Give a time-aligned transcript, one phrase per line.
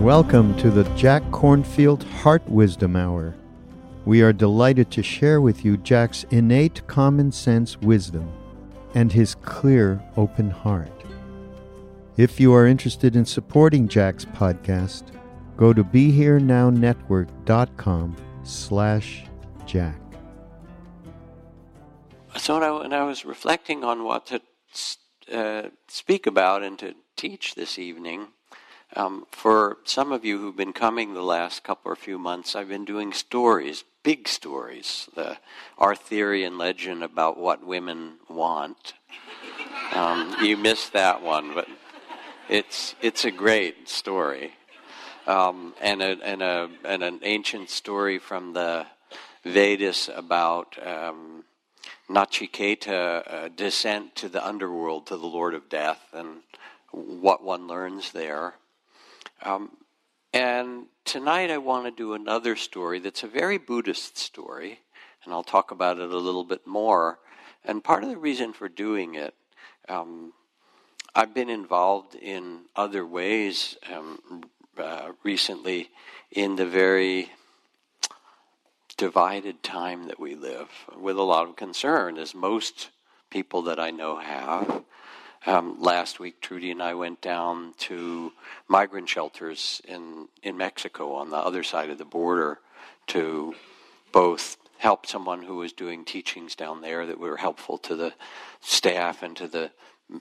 [0.00, 3.34] Welcome to the Jack Kornfield Heart Wisdom Hour.
[4.04, 8.32] We are delighted to share with you Jack's innate common sense wisdom
[8.94, 10.92] and his clear, open heart.
[12.16, 15.02] If you are interested in supporting Jack's podcast,
[15.56, 19.24] go to BeHereNowNetwork.com slash
[19.66, 20.00] Jack.
[22.36, 24.40] So when I, when I was reflecting on what to
[25.36, 28.28] uh, speak about and to teach this evening,
[28.96, 32.68] um, for some of you who've been coming the last couple or few months, I've
[32.68, 35.36] been doing stories, big stories, the,
[35.78, 38.94] and legend about what women want.
[39.92, 41.68] Um, you missed that one, but
[42.48, 44.52] it's it's a great story,
[45.26, 48.86] um, and a, and a and an ancient story from the
[49.44, 51.44] Vedas about um,
[52.08, 56.38] Nachiketa uh, descent to the underworld to the Lord of Death and
[56.90, 58.54] what one learns there.
[59.42, 59.70] Um,
[60.32, 64.80] and tonight I want to do another story that's a very Buddhist story,
[65.24, 67.18] and I'll talk about it a little bit more.
[67.64, 69.34] And part of the reason for doing it,
[69.88, 70.32] um,
[71.14, 74.42] I've been involved in other ways um,
[74.76, 75.90] uh, recently
[76.30, 77.30] in the very
[78.96, 80.68] divided time that we live
[81.00, 82.90] with a lot of concern, as most
[83.30, 84.82] people that I know have.
[85.46, 88.32] Um, last week, Trudy and I went down to
[88.66, 92.58] migrant shelters in, in Mexico on the other side of the border
[93.08, 93.54] to
[94.12, 98.14] both help someone who was doing teachings down there that were helpful to the
[98.60, 99.70] staff and to the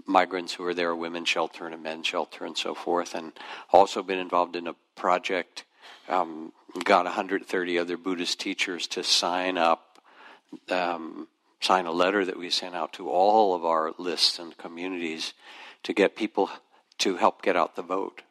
[0.05, 3.31] migrants who were there, a women's shelter and a men's shelter and so forth, and
[3.71, 5.63] also been involved in a project.
[6.09, 6.51] Um,
[6.83, 9.99] got 130 other Buddhist teachers to sign up
[10.69, 11.27] um,
[11.59, 15.33] sign a letter that we sent out to all of our lists and communities
[15.83, 16.49] to get people
[16.99, 18.21] to help get out the vote.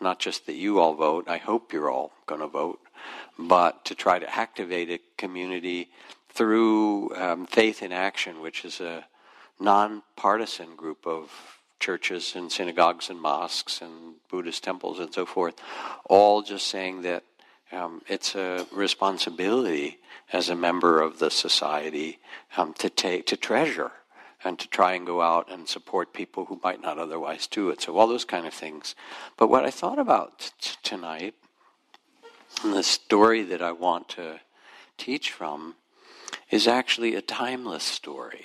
[0.00, 2.80] Not just that you all vote, I hope you're all going to vote,
[3.38, 5.88] but to try to activate a community
[6.28, 9.06] through um, Faith in Action, which is a
[9.58, 11.30] nonpartisan group of
[11.80, 15.54] churches and synagogues and mosques and Buddhist temples and so forth,
[16.04, 17.22] all just saying that
[17.72, 19.98] um, it's a responsibility
[20.32, 22.18] as a member of the society
[22.56, 23.92] um, to take to treasure
[24.44, 27.80] and to try and go out and support people who might not otherwise do it.
[27.80, 28.94] So all those kind of things.
[29.36, 31.34] But what I thought about t- tonight,
[32.62, 34.40] and the story that I want to
[34.98, 35.74] teach from,
[36.50, 38.44] is actually a timeless story,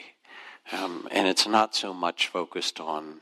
[0.72, 3.22] um, and it's not so much focused on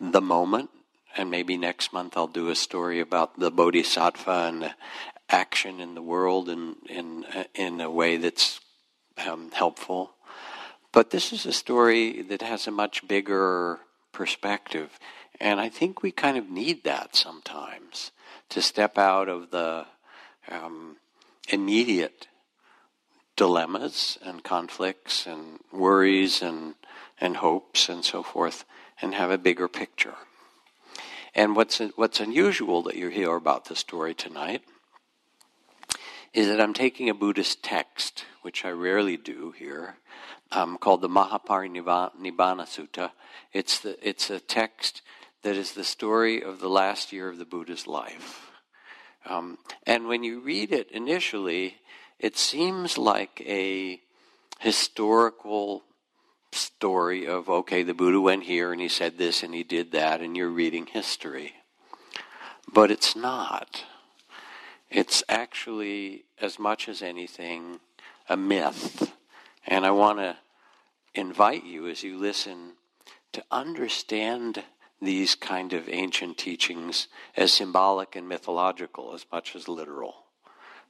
[0.00, 0.70] the moment
[1.16, 4.74] and maybe next month I'll do a story about the bodhisattva and
[5.28, 8.60] action in the world in in in a way that's
[9.26, 10.14] um, helpful.
[10.92, 13.80] But this is a story that has a much bigger
[14.12, 14.98] perspective,
[15.40, 18.12] and I think we kind of need that sometimes
[18.50, 19.86] to step out of the
[20.48, 20.96] um,
[21.48, 22.28] immediate
[23.36, 26.74] dilemmas and conflicts and worries and
[27.20, 28.64] and hopes and so forth,
[29.00, 30.14] and have a bigger picture.
[31.34, 34.62] And what's what's unusual that you hear about the story tonight
[36.32, 39.96] is that I'm taking a Buddhist text, which I rarely do here,
[40.52, 43.10] um, called the Mahaparinibbana Sutta.
[43.52, 45.02] It's the it's a text
[45.42, 48.52] that is the story of the last year of the Buddha's life.
[49.26, 51.78] Um, and when you read it initially,
[52.20, 54.00] it seems like a
[54.60, 55.82] historical
[56.56, 60.20] story of, okay, the Buddha went here and he said this and he did that,
[60.20, 61.52] and you're reading history.
[62.72, 63.84] But it's not.
[64.90, 67.80] It's actually, as much as anything,
[68.28, 69.12] a myth.
[69.66, 70.36] And I want to
[71.14, 72.72] invite you as you listen
[73.32, 74.64] to understand
[75.00, 80.24] these kind of ancient teachings as symbolic and mythological as much as literal.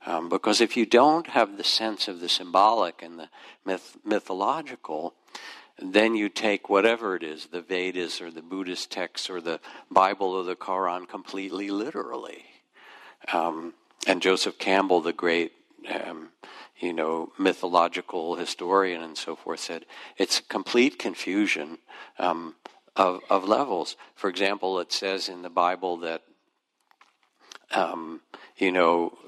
[0.06, 3.28] Um, because if you don't have the sense of the symbolic and the
[3.64, 5.14] myth- mythological,
[5.78, 9.60] then you take whatever it is, the Vedas or the Buddhist texts or the
[9.90, 12.44] Bible or the Quran, completely literally.
[13.32, 13.74] Um,
[14.06, 15.52] and Joseph Campbell, the great,
[15.88, 16.28] um,
[16.78, 19.86] you know, mythological historian and so forth, said
[20.16, 21.78] it's complete confusion
[22.18, 22.54] um,
[22.94, 23.96] of, of levels.
[24.14, 26.22] For example, it says in the Bible that,
[27.72, 28.20] um,
[28.56, 29.18] you know,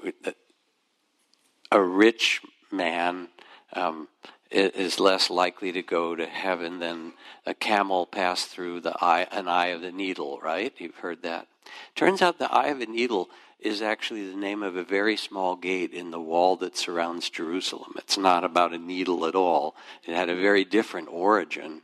[1.71, 2.41] a rich
[2.71, 3.27] man
[3.73, 4.07] um,
[4.51, 7.13] is less likely to go to heaven than
[7.45, 10.73] a camel passed through the eye, an eye of the needle, right?
[10.77, 11.47] You've heard that.
[11.95, 13.29] Turns out the eye of a needle
[13.59, 17.93] is actually the name of a very small gate in the wall that surrounds Jerusalem.
[17.97, 19.75] It's not about a needle at all.
[20.05, 21.81] It had a very different origin.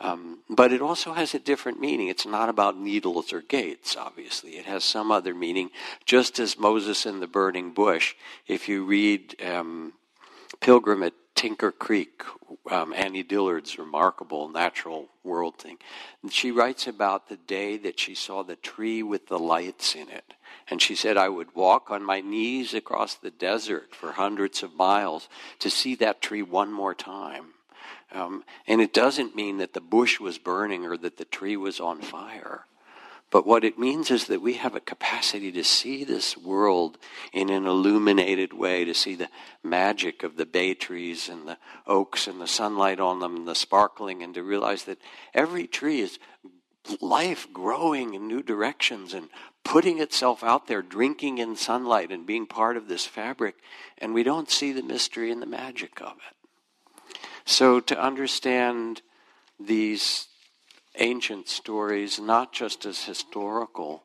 [0.00, 2.08] Um, but it also has a different meaning.
[2.08, 4.56] It's not about needles or gates, obviously.
[4.56, 5.70] It has some other meaning.
[6.04, 8.16] Just as Moses in the burning bush,
[8.48, 9.92] if you read um,
[10.60, 12.22] Pilgrim at Tinker Creek,
[12.70, 15.78] um, Annie Dillard's remarkable natural world thing,
[16.22, 20.08] and she writes about the day that she saw the tree with the lights in
[20.08, 20.34] it.
[20.68, 24.74] And she said, I would walk on my knees across the desert for hundreds of
[24.74, 27.54] miles to see that tree one more time.
[28.12, 31.80] Um, and it doesn't mean that the bush was burning or that the tree was
[31.80, 32.66] on fire.
[33.32, 36.98] But what it means is that we have a capacity to see this world
[37.32, 39.30] in an illuminated way, to see the
[39.62, 41.56] magic of the bay trees and the
[41.86, 44.98] oaks and the sunlight on them and the sparkling, and to realize that
[45.32, 46.18] every tree is
[47.00, 49.30] life growing in new directions and
[49.64, 53.54] putting itself out there, drinking in sunlight and being part of this fabric.
[53.96, 57.16] And we don't see the mystery and the magic of it.
[57.46, 59.00] So, to understand
[59.58, 60.28] these
[60.98, 64.04] ancient stories, not just as historical,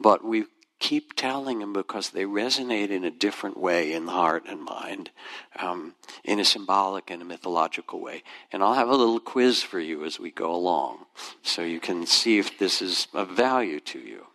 [0.00, 0.44] but we
[0.78, 5.10] keep telling them because they resonate in a different way in the heart and mind,
[5.58, 5.94] um,
[6.24, 8.22] in a symbolic and a mythological way.
[8.52, 11.06] And I'll have a little quiz for you as we go along
[11.42, 14.26] so you can see if this is of value to you.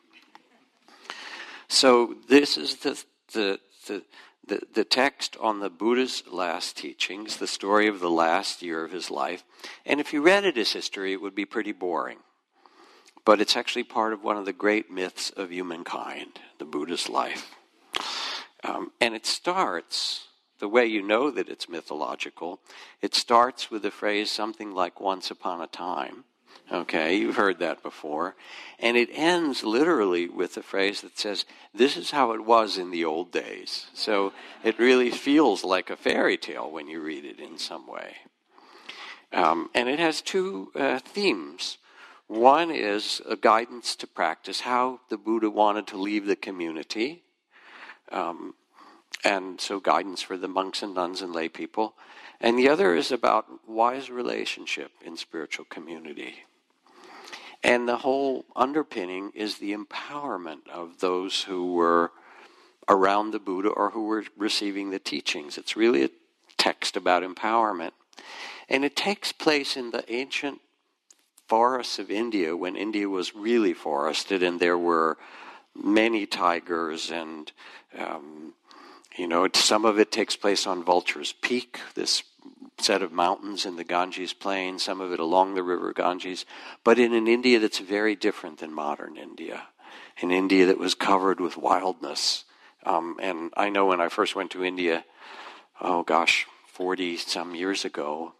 [1.67, 3.03] So, this is the,
[3.33, 4.03] the, the
[4.49, 8.91] the, the text on the Buddha's last teachings, the story of the last year of
[8.91, 9.43] his life.
[9.85, 12.17] And if you read it as history, it would be pretty boring.
[13.25, 17.51] But it's actually part of one of the great myths of humankind, the Buddha's life.
[18.63, 20.27] Um, and it starts,
[20.59, 22.59] the way you know that it's mythological,
[23.01, 26.25] it starts with the phrase something like once upon a time.
[26.71, 28.35] Okay, you've heard that before.
[28.79, 32.91] And it ends literally with a phrase that says, This is how it was in
[32.91, 33.87] the old days.
[33.93, 34.33] So
[34.63, 38.17] it really feels like a fairy tale when you read it in some way.
[39.33, 41.77] Um, and it has two uh, themes.
[42.27, 47.23] One is a guidance to practice, how the Buddha wanted to leave the community.
[48.11, 48.53] Um,
[49.23, 51.95] and so guidance for the monks and nuns and lay people.
[52.39, 56.35] And the other is about wise relationship in spiritual community.
[57.63, 62.11] And the whole underpinning is the empowerment of those who were
[62.87, 65.57] around the Buddha or who were receiving the teachings.
[65.57, 66.09] It's really a
[66.57, 67.91] text about empowerment.
[68.69, 70.61] And it takes place in the ancient
[71.47, 75.17] forests of India when India was really forested and there were
[75.75, 77.51] many tigers and
[77.97, 78.53] um,
[79.17, 82.21] you know some of it takes place on vulture's peak this
[82.81, 86.45] set of mountains in the Ganges plain, some of it along the river Ganges,
[86.83, 89.63] but in an India that's very different than modern India,
[90.21, 92.45] an India that was covered with wildness.
[92.85, 95.05] Um, and I know when I first went to India,
[95.81, 98.33] oh gosh, 40 some years ago,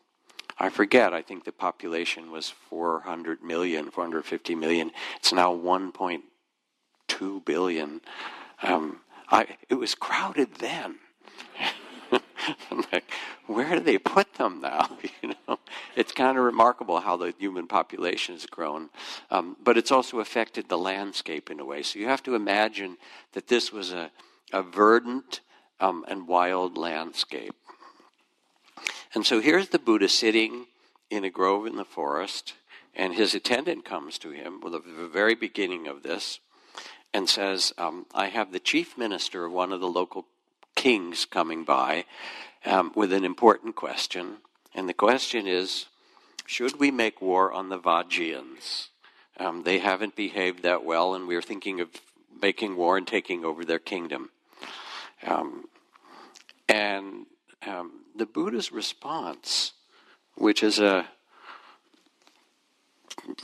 [0.57, 4.91] I forget, I think the population was 400 million, 450 million.
[5.17, 8.01] It's now 1.2 billion.
[8.61, 10.95] Um, I, it was crowded then.
[12.71, 13.11] I'm like,
[13.47, 14.97] where do they put them now?
[15.21, 15.59] you know,
[15.95, 18.89] it's kind of remarkable how the human population has grown,
[19.31, 21.83] um, but it's also affected the landscape in a way.
[21.83, 22.97] So you have to imagine
[23.33, 24.11] that this was a,
[24.53, 25.41] a verdant
[25.79, 27.55] um, and wild landscape.
[29.13, 30.67] And so here's the Buddha sitting
[31.09, 32.53] in a grove in the forest,
[32.93, 36.39] and his attendant comes to him with the very beginning of this
[37.13, 40.27] and says, um, I have the chief minister of one of the local
[40.79, 42.05] kings coming by
[42.65, 44.37] um, with an important question.
[44.73, 45.87] And the question is
[46.45, 48.87] should we make war on the Vajjians?
[49.37, 51.89] Um, they haven't behaved that well, and we're thinking of
[52.41, 54.29] making war and taking over their kingdom.
[55.27, 55.65] Um,
[56.69, 57.25] and
[57.67, 59.73] um, the Buddha's response,
[60.35, 61.07] which is a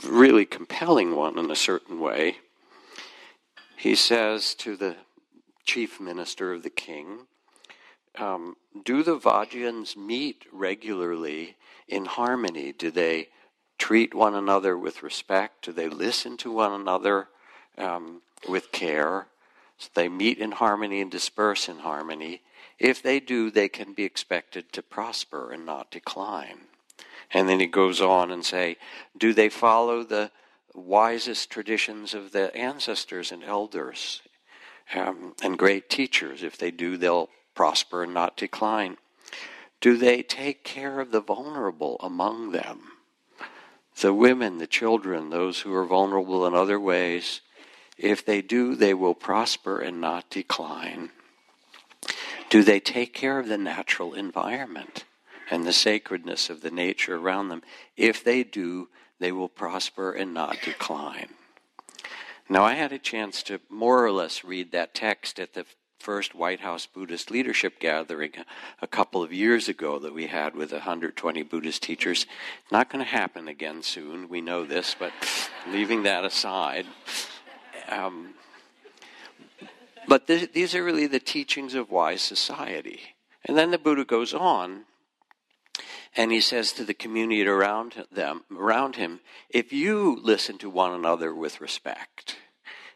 [0.02, 2.38] really compelling one in a certain way,
[3.76, 4.96] he says to the
[5.66, 7.26] chief minister of the king,
[8.16, 11.56] um, Do the Vajjians meet regularly
[11.86, 12.72] in harmony?
[12.72, 13.28] Do they
[13.78, 15.66] treat one another with respect?
[15.66, 17.28] Do they listen to one another
[17.76, 19.26] um, with care?
[19.78, 22.40] So they meet in harmony and disperse in harmony.
[22.78, 26.60] If they do, they can be expected to prosper and not decline.
[27.32, 28.76] And then he goes on and say,
[29.18, 30.30] do they follow the
[30.74, 34.22] wisest traditions of the ancestors and elders
[34.94, 36.42] um, and great teachers?
[36.42, 38.96] If they do, they'll prosper and not decline.
[39.80, 42.92] Do they take care of the vulnerable among them?
[44.00, 47.40] The women, the children, those who are vulnerable in other ways,
[47.96, 51.10] if they do, they will prosper and not decline.
[52.50, 55.04] Do they take care of the natural environment
[55.50, 57.62] and the sacredness of the nature around them?
[57.96, 58.88] If they do,
[59.18, 61.30] they will prosper and not decline.
[62.48, 65.66] Now, I had a chance to more or less read that text at the
[65.98, 68.32] first White House Buddhist leadership gathering
[68.80, 72.26] a couple of years ago that we had with 120 Buddhist teachers.
[72.70, 75.12] Not going to happen again soon, we know this, but
[75.68, 76.86] leaving that aside.
[77.88, 78.34] Um,
[80.06, 83.00] but th- these are really the teachings of wise society.
[83.44, 84.84] And then the Buddha goes on
[86.16, 89.20] and he says to the community around them around him
[89.50, 92.36] if you listen to one another with respect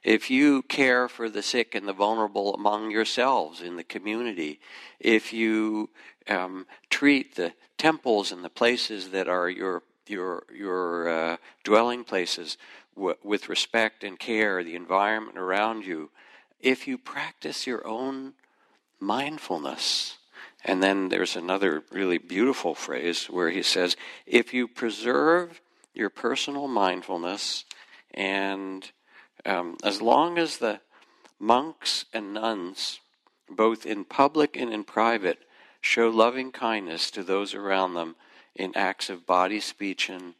[0.02, 4.58] if you care for the sick and the vulnerable among yourselves in the community
[4.98, 5.90] if you
[6.28, 12.56] um, treat the temples and the places that are your your your uh, dwelling places
[12.96, 16.10] w- with respect and care the environment around you
[16.60, 18.32] if you practice your own
[18.98, 20.18] mindfulness
[20.64, 25.60] and then there's another really beautiful phrase where he says, if you preserve
[25.94, 27.64] your personal mindfulness,
[28.12, 28.90] and
[29.46, 30.80] um, as long as the
[31.38, 33.00] monks and nuns,
[33.48, 35.38] both in public and in private,
[35.80, 38.16] show loving kindness to those around them
[38.54, 40.34] in acts of body, speech, and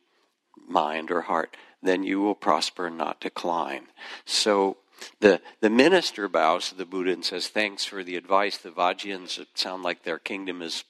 [0.69, 3.87] mind or heart, then you will prosper and not decline.
[4.27, 4.77] So
[5.21, 8.59] the, the minister bows to the Buddha and says, Thanks for the advice.
[8.59, 10.85] The Vajjians sound like their kingdom is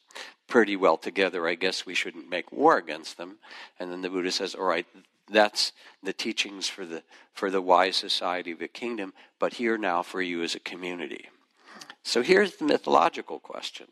[0.46, 1.46] pretty well together.
[1.46, 3.38] I guess we shouldn't make war against them.
[3.78, 4.86] And then the Buddha says, All right,
[5.28, 7.02] that's the teachings for the,
[7.32, 11.28] for the wise society of a kingdom, but here now for you as a community.
[12.02, 13.86] So here's the mythological question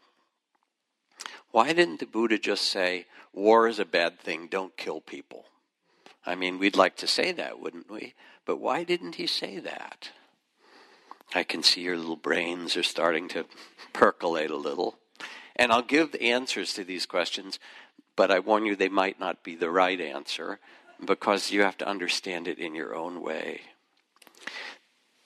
[1.50, 5.44] Why didn't the Buddha just say, War is a bad thing, don't kill people?
[6.26, 8.14] I mean, we'd like to say that, wouldn't we?
[8.48, 10.10] But why didn't he say that?
[11.34, 13.44] I can see your little brains are starting to
[13.92, 14.98] percolate a little.
[15.54, 17.58] And I'll give the answers to these questions,
[18.16, 20.60] but I warn you they might not be the right answer
[21.04, 23.60] because you have to understand it in your own way.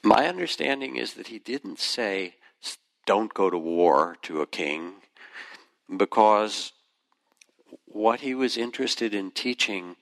[0.02, 2.35] My understanding is that he didn't say,
[3.07, 4.95] don't go to war to a king,
[5.97, 6.73] because
[7.85, 9.95] what he was interested in teaching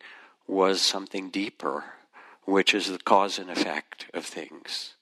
[0.46, 1.84] was something deeper,
[2.50, 4.94] which is the cause and effect of things.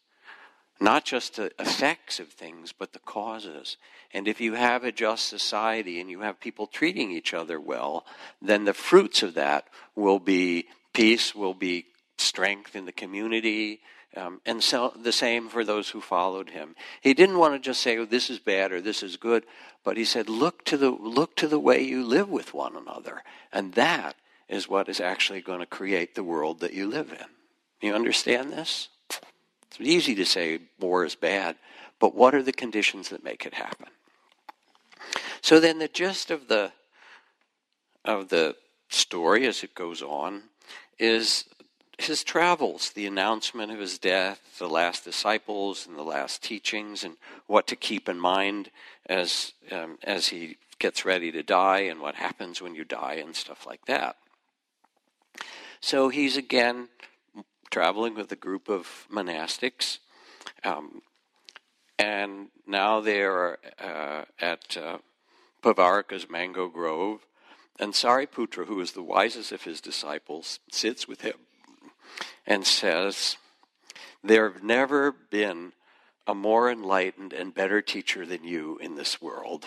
[0.80, 3.76] Not just the effects of things, but the causes.
[4.12, 8.06] And if you have a just society and you have people treating each other well,
[8.40, 11.86] then the fruits of that will be peace, will be
[12.16, 13.80] strength in the community,
[14.16, 16.74] um, and so the same for those who followed him.
[17.00, 19.44] He didn't want to just say, "Oh, this is bad" or "This is good,"
[19.84, 23.22] but he said, "Look to the look to the way you live with one another,
[23.52, 24.16] and that
[24.48, 27.37] is what is actually going to create the world that you live in.
[27.80, 28.88] You understand this?
[29.08, 31.56] It's easy to say war is bad,
[32.00, 33.88] but what are the conditions that make it happen?
[35.40, 36.72] So then the gist of the
[38.04, 38.56] of the
[38.88, 40.42] story as it goes on
[40.98, 41.44] is
[41.98, 47.16] his travels, the announcement of his death, the last disciples and the last teachings, and
[47.46, 48.70] what to keep in mind
[49.06, 53.34] as um, as he gets ready to die, and what happens when you die, and
[53.34, 54.16] stuff like that.
[55.80, 56.88] So he's again
[57.70, 59.98] traveling with a group of monastics.
[60.64, 61.02] Um,
[61.98, 64.98] and now they are uh, at uh,
[65.62, 67.26] Pavarika's mango grove.
[67.80, 71.36] And Sariputra, who is the wisest of his disciples, sits with him
[72.46, 73.36] and says,
[74.22, 75.72] There have never been
[76.26, 79.66] a more enlightened and better teacher than you in this world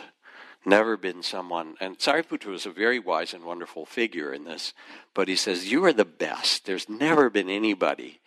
[0.65, 4.73] never been someone, and Sariputta was a very wise and wonderful figure in this,
[5.13, 6.65] but he says, You are the best.
[6.65, 8.21] There's never been anybody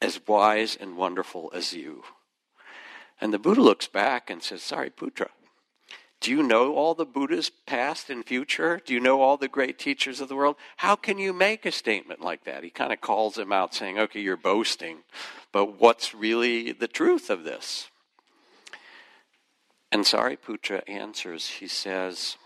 [0.00, 2.02] as wise and wonderful as you.
[3.20, 5.28] And the Buddha looks back and says, Sariputra,
[6.20, 8.80] do you know all the Buddhas past and future?
[8.84, 10.56] Do you know all the great teachers of the world?
[10.76, 12.64] How can you make a statement like that?
[12.64, 14.98] He kind of calls him out saying, okay, you're boasting,
[15.52, 17.90] but what's really the truth of this?
[19.92, 22.38] And Sariputra answers, he says,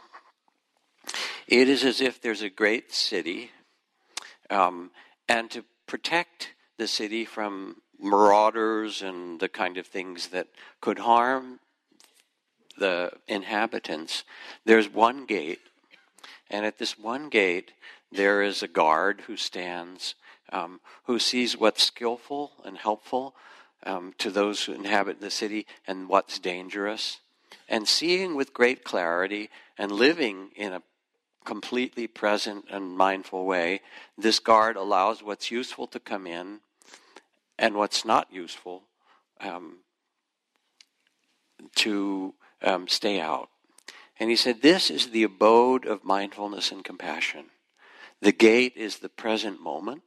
[1.47, 3.53] It is as if there's a great city,
[4.51, 4.91] um,
[5.29, 10.49] and to protect the city from marauders and the kind of things that
[10.81, 11.61] could harm
[12.79, 14.25] the inhabitants,
[14.65, 15.61] there's one gate,
[16.51, 17.71] and at this one gate,
[18.11, 20.17] there is a guard who stands,
[20.53, 23.37] um, who sees what's skillful and helpful
[23.85, 27.21] um, to those who inhabit the city and what's dangerous
[27.69, 30.83] and seeing with great clarity and living in a
[31.45, 33.81] completely present and mindful way,
[34.19, 36.61] this guard allows what's useful to come in
[37.59, 38.83] and what's not useful
[39.41, 39.79] um,
[41.77, 43.49] to um, stay out.
[44.19, 47.47] And he said, This is the abode of mindfulness and compassion.
[48.21, 50.03] The gate is the present moment.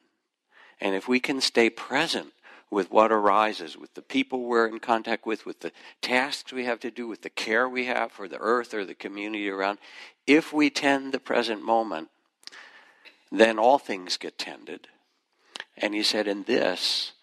[0.82, 2.34] And if we can stay present
[2.72, 5.72] with what arises, with the people we're in contact with, with the
[6.02, 8.94] tasks we have to do, with the care we have for the earth or the
[8.94, 9.80] community around.
[10.28, 12.10] If we tend the present moment,
[13.32, 14.88] then all things get tended.
[15.78, 17.14] And he said, in this,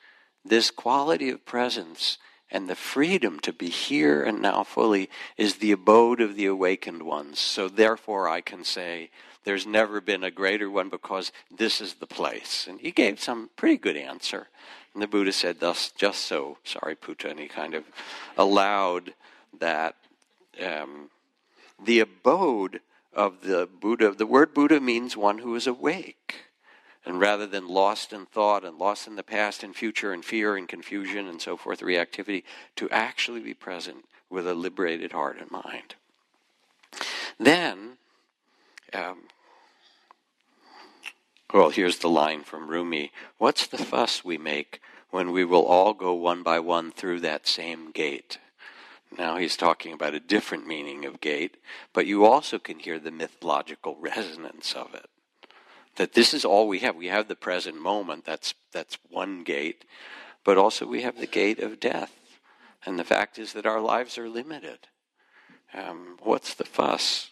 [0.44, 2.18] this quality of presence
[2.50, 7.02] and the freedom to be here and now fully is the abode of the awakened
[7.02, 7.38] ones.
[7.38, 9.10] So therefore, I can say,
[9.46, 12.66] there's never been a greater one because this is the place.
[12.68, 14.48] And he gave some pretty good answer.
[14.92, 17.84] And the Buddha said, thus, just so, Sariputta, and he kind of
[18.36, 19.14] allowed
[19.60, 19.94] that
[20.60, 21.10] um,
[21.82, 22.80] the abode
[23.12, 26.46] of the Buddha, the word Buddha means one who is awake.
[27.04, 30.56] And rather than lost in thought and lost in the past and future and fear
[30.56, 32.42] and confusion and so forth, reactivity,
[32.74, 35.94] to actually be present with a liberated heart and mind.
[37.38, 37.98] Then,
[38.92, 39.18] um,
[41.52, 44.80] well, here's the line from Rumi What's the fuss we make
[45.10, 48.38] when we will all go one by one through that same gate?
[49.16, 51.56] Now he's talking about a different meaning of gate,
[51.92, 55.08] but you also can hear the mythological resonance of it.
[55.96, 56.96] That this is all we have.
[56.96, 59.84] We have the present moment, that's, that's one gate,
[60.44, 62.12] but also we have the gate of death.
[62.84, 64.78] And the fact is that our lives are limited.
[65.72, 67.30] Um, what's the fuss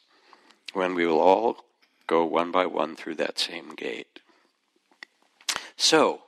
[0.72, 1.64] when we will all
[2.06, 4.20] go one by one through that same gate.
[5.76, 6.22] So,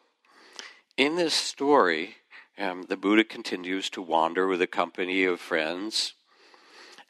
[0.97, 2.17] in this story,
[2.59, 6.15] um, the Buddha continues to wander with a company of friends.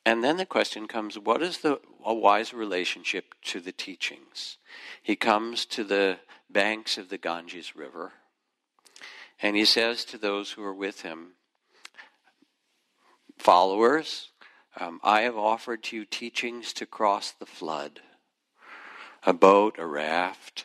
[0.05, 4.59] And then the question comes what is the, a wise relationship to the teachings?
[5.03, 6.19] He comes to the
[6.51, 8.13] banks of the Ganges River,
[9.41, 11.33] and he says to those who are with him,
[13.39, 14.31] Followers,
[14.79, 18.01] um, I have offered to you teachings to cross the flood
[19.27, 20.65] a boat, a raft.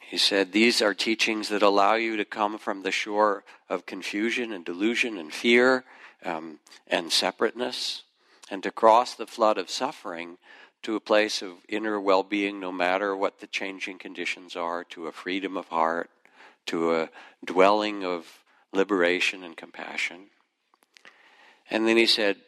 [0.00, 4.52] He said, These are teachings that allow you to come from the shore of confusion
[4.52, 5.84] and delusion and fear
[6.24, 8.02] um, and separateness
[8.50, 10.36] and to cross the flood of suffering
[10.82, 15.06] to a place of inner well being, no matter what the changing conditions are, to
[15.06, 16.10] a freedom of heart,
[16.66, 17.10] to a
[17.44, 18.40] dwelling of
[18.72, 20.26] liberation and compassion.
[21.70, 22.38] And then he said,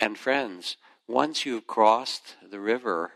[0.00, 0.76] And friends,
[1.08, 3.12] once you've crossed the river,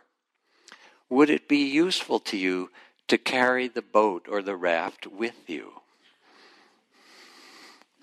[1.09, 2.71] would it be useful to you
[3.09, 5.81] to carry the boat or the raft with you?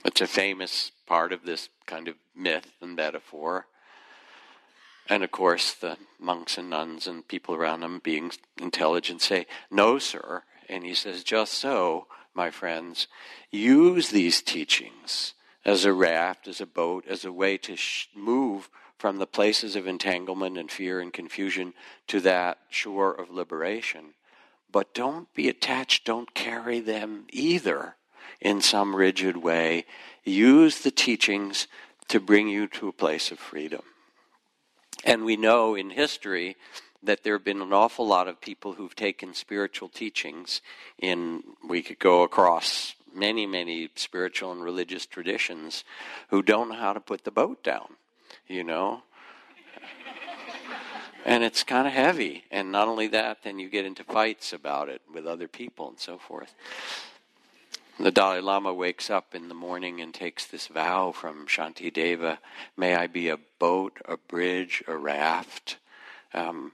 [0.06, 3.68] It's a famous part of this kind of myth and metaphor.
[5.08, 10.00] And of course, the monks and nuns and people around them, being intelligent, say, No,
[10.00, 10.44] sir.
[10.70, 13.08] And he says, Just so, my friends,
[13.52, 15.34] use these teachings
[15.66, 19.76] as a raft, as a boat, as a way to sh- move from the places
[19.76, 21.74] of entanglement and fear and confusion
[22.08, 24.14] to that shore of liberation.
[24.72, 27.96] But don't be attached, don't carry them either
[28.42, 29.86] in some rigid way.
[30.24, 31.68] Use the teachings
[32.08, 33.84] to bring you to a place of freedom.
[35.04, 36.56] And we know in history
[37.04, 40.62] that there have been an awful lot of people who've taken spiritual teachings
[40.98, 45.84] in, we could go across many, many spiritual and religious traditions
[46.30, 47.96] who don't know how to put the boat down
[48.48, 49.04] you know?
[51.26, 52.44] and it's kind of heavy.
[52.52, 56.00] And not only that, then you get into fights about it with other people and
[56.00, 56.54] so forth.
[58.00, 62.40] The Dalai Lama wakes up in the morning and takes this vow from Shantideva
[62.76, 65.78] May I be a boat, a bridge, a raft
[66.34, 66.72] um,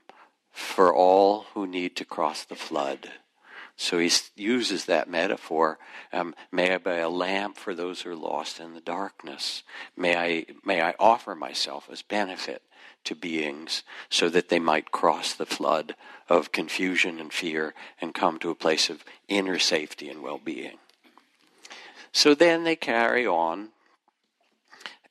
[0.52, 3.12] for all who need to cross the flood.
[3.80, 5.80] So he uses that metaphor.
[6.12, 9.64] Um, may I be a lamp for those who are lost in the darkness.
[9.96, 12.62] May I, may I offer myself as benefit
[13.06, 15.96] to beings so that they might cross the flood
[16.28, 20.78] of confusion and fear and come to a place of inner safety and well being.
[22.12, 23.70] So then they carry on.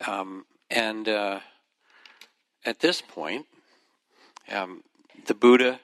[0.05, 1.39] Um, and uh,
[2.63, 3.47] at this point,
[4.51, 4.83] um,
[5.25, 5.79] the Buddha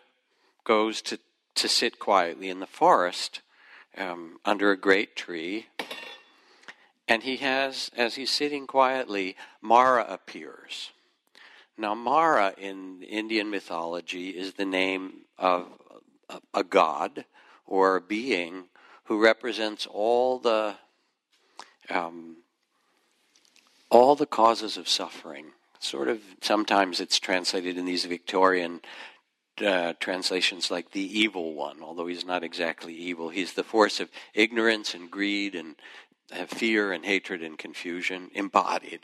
[0.63, 1.17] goes to,
[1.55, 3.41] to sit quietly in the forest
[3.97, 5.67] um, under a great tree.
[7.07, 10.91] And he has, as he's sitting quietly, Mara appears.
[11.77, 15.67] Now, Mara in Indian mythology is the name of
[16.29, 17.25] a, a god
[17.65, 18.65] or a being
[19.05, 20.75] who represents all the
[21.89, 22.37] um,
[23.89, 25.47] all the causes of suffering.
[25.79, 28.81] Sort of sometimes it's translated in these Victorian
[29.61, 33.29] uh, translations like the evil one, although he's not exactly evil.
[33.29, 35.75] He's the force of ignorance and greed and
[36.31, 39.01] uh, fear and hatred and confusion embodied.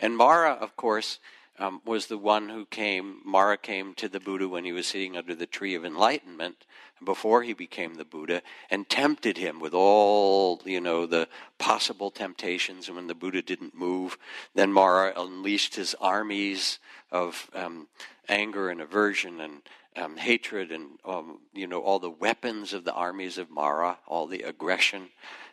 [0.00, 1.18] And Mara, of course,
[1.58, 5.16] um, was the one who came, Mara came to the Buddha when he was sitting
[5.16, 6.66] under the tree of enlightenment
[7.04, 12.88] before he became the Buddha and tempted him with all, you know, the possible temptations.
[12.88, 14.18] And when the Buddha didn't move,
[14.54, 16.78] then Mara unleashed his armies
[17.12, 17.88] of um,
[18.28, 19.62] anger and aversion and
[19.96, 24.26] um, hatred and, um, you know, all the weapons of the armies of Mara, all
[24.26, 25.08] the aggression.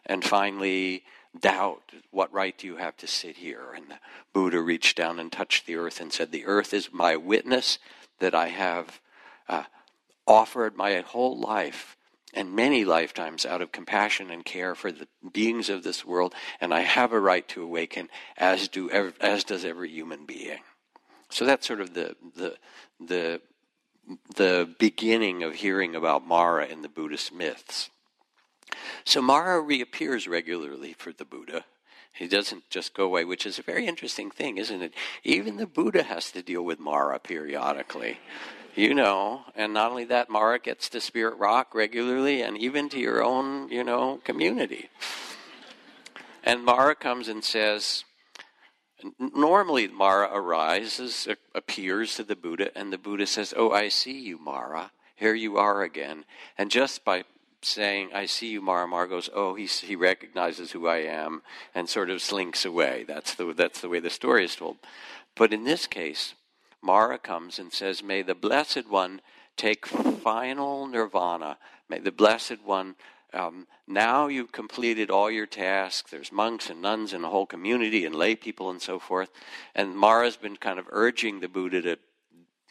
[0.08, 1.04] And finally,
[1.39, 1.91] doubt.
[2.12, 3.72] What right do you have to sit here?
[3.76, 4.00] And the
[4.34, 7.80] Buddha reached down and touched the earth and said, The earth is my witness
[8.20, 9.00] that I have
[9.48, 9.63] uh,
[10.28, 11.98] offered my whole life
[12.34, 16.74] and many lifetimes out of compassion and care for the beings of this world, and
[16.74, 20.60] I have a right to awaken, as do as does every human being.
[21.30, 22.56] So that's sort of the the
[23.00, 23.41] the
[24.36, 27.89] the beginning of hearing about Mara in the Buddhist myths.
[29.03, 31.65] So Mara reappears regularly for the Buddha.
[32.13, 34.93] He doesn't just go away, which is a very interesting thing, isn't it?
[35.23, 38.19] Even the Buddha has to deal with Mara periodically.
[38.75, 42.99] You know, and not only that, Mara gets to Spirit Rock regularly and even to
[42.99, 44.89] your own, you know, community.
[46.43, 48.05] And Mara comes and says,
[49.19, 54.38] normally Mara arises, appears to the Buddha, and the Buddha says, Oh, I see you,
[54.38, 54.91] Mara.
[55.15, 56.25] Here you are again.
[56.57, 57.23] And just by
[57.62, 58.88] saying, I see you, Mara.
[58.88, 61.41] Mara goes, oh, he, he recognizes who I am
[61.76, 63.06] and sort of slinks away.
[63.08, 64.78] That's the, that's the way the story is told.
[65.36, 66.34] But in this case,
[66.82, 69.21] Mara comes and says, May the Blessed One
[69.56, 71.58] take final nirvana.
[71.88, 72.95] May the Blessed One,
[73.34, 76.12] um, now you've completed all your tasks.
[76.12, 79.30] There's monks and nuns and a whole community and lay people and so forth.
[79.76, 82.00] And Mara's been kind of urging the Buddha to,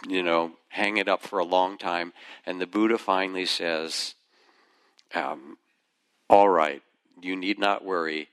[0.08, 2.12] you know, hang it up for a long time.
[2.44, 4.14] And the Buddha finally says,
[5.14, 5.58] um,
[6.28, 6.82] all right,
[7.20, 8.28] you need not worry,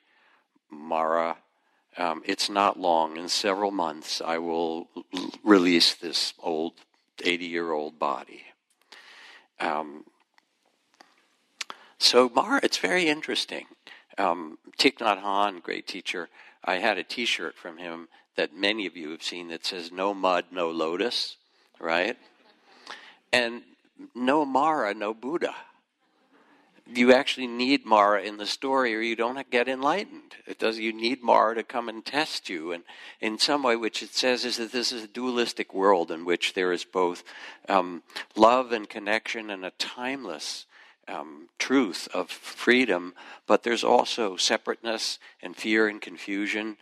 [0.69, 1.37] Mara.
[1.97, 3.17] Um, it's not long.
[3.17, 6.73] In several months, I will l- release this old
[7.23, 8.43] 80 year old body.
[9.59, 10.03] Um,
[11.97, 13.65] so, Mara, it's very interesting.
[14.19, 16.29] Um, Thich Nhat Hanh, great teacher,
[16.63, 19.91] I had a t shirt from him that many of you have seen that says,
[19.91, 21.37] No mud, no lotus,
[21.79, 22.17] right?
[23.33, 23.63] And
[24.13, 25.55] no Mara, no Buddha
[26.93, 30.35] you actually need Mara in the story or you don't get enlightened.
[30.45, 32.83] It does you need Mara to come and test you and
[33.19, 36.53] in some way which it says is that this is a dualistic world in which
[36.53, 37.23] there is both
[37.67, 38.03] um,
[38.35, 40.65] love and connection and a timeless
[41.07, 43.13] um, truth of freedom,
[43.45, 46.77] but there's also separateness and fear and confusion.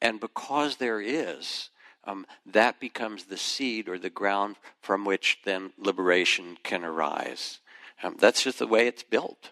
[0.00, 1.70] And because there is,
[2.04, 7.60] um, that becomes the seed or the ground from which then liberation can arise.
[8.02, 9.50] Um, that's just the way it's built.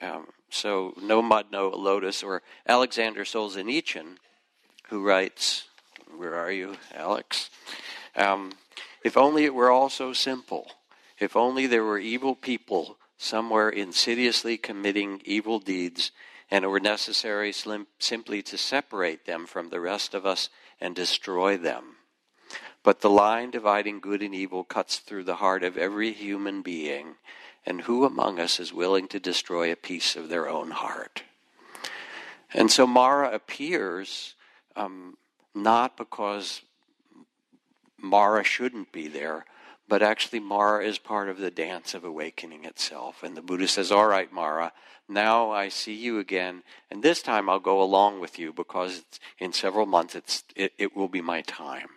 [0.00, 4.16] Um, so, no mud, no lotus, or Alexander Solzhenitsyn,
[4.88, 5.64] who writes,
[6.16, 7.50] Where are you, Alex?
[8.16, 8.52] Um,
[9.04, 10.70] if only it were all so simple.
[11.18, 16.12] If only there were evil people somewhere insidiously committing evil deeds,
[16.50, 20.48] and it were necessary slim- simply to separate them from the rest of us
[20.80, 21.96] and destroy them.
[22.82, 27.16] But the line dividing good and evil cuts through the heart of every human being
[27.68, 31.22] and who among us is willing to destroy a piece of their own heart?
[32.54, 34.34] And so Mara appears
[34.74, 35.18] um,
[35.54, 36.62] not because
[37.98, 39.44] Mara shouldn't be there,
[39.86, 43.22] but actually Mara is part of the dance of awakening itself.
[43.22, 44.72] And the Buddha says, All right, Mara,
[45.06, 49.04] now I see you again, and this time I'll go along with you because
[49.38, 51.88] in several months it, it will be my time.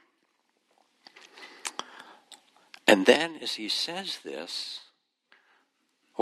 [2.85, 4.81] And then as he says this,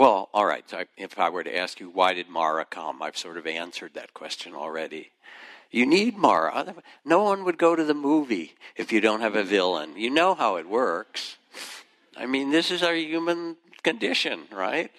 [0.00, 0.64] Well, all right.
[0.66, 3.02] So if I were to ask you, why did Mara come?
[3.02, 5.10] I've sort of answered that question already.
[5.70, 6.74] You need Mara.
[7.04, 9.98] No one would go to the movie if you don't have a villain.
[9.98, 11.36] You know how it works.
[12.16, 14.90] I mean, this is our human condition, right?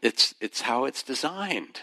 [0.00, 1.80] It's, it's how it's designed.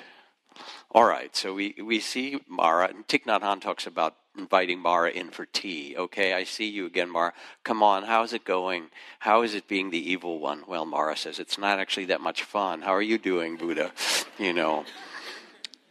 [0.92, 5.10] All right, so we, we see Mara, and Thich Nhat Hanh talks about inviting Mara
[5.10, 5.96] in for tea.
[5.98, 7.34] Okay, I see you again, Mara.
[7.64, 8.90] Come on, how's it going?
[9.20, 10.64] How is it being the evil one?
[10.68, 12.82] Well, Mara says, it's not actually that much fun.
[12.82, 13.92] How are you doing, Buddha?
[14.40, 14.86] You know.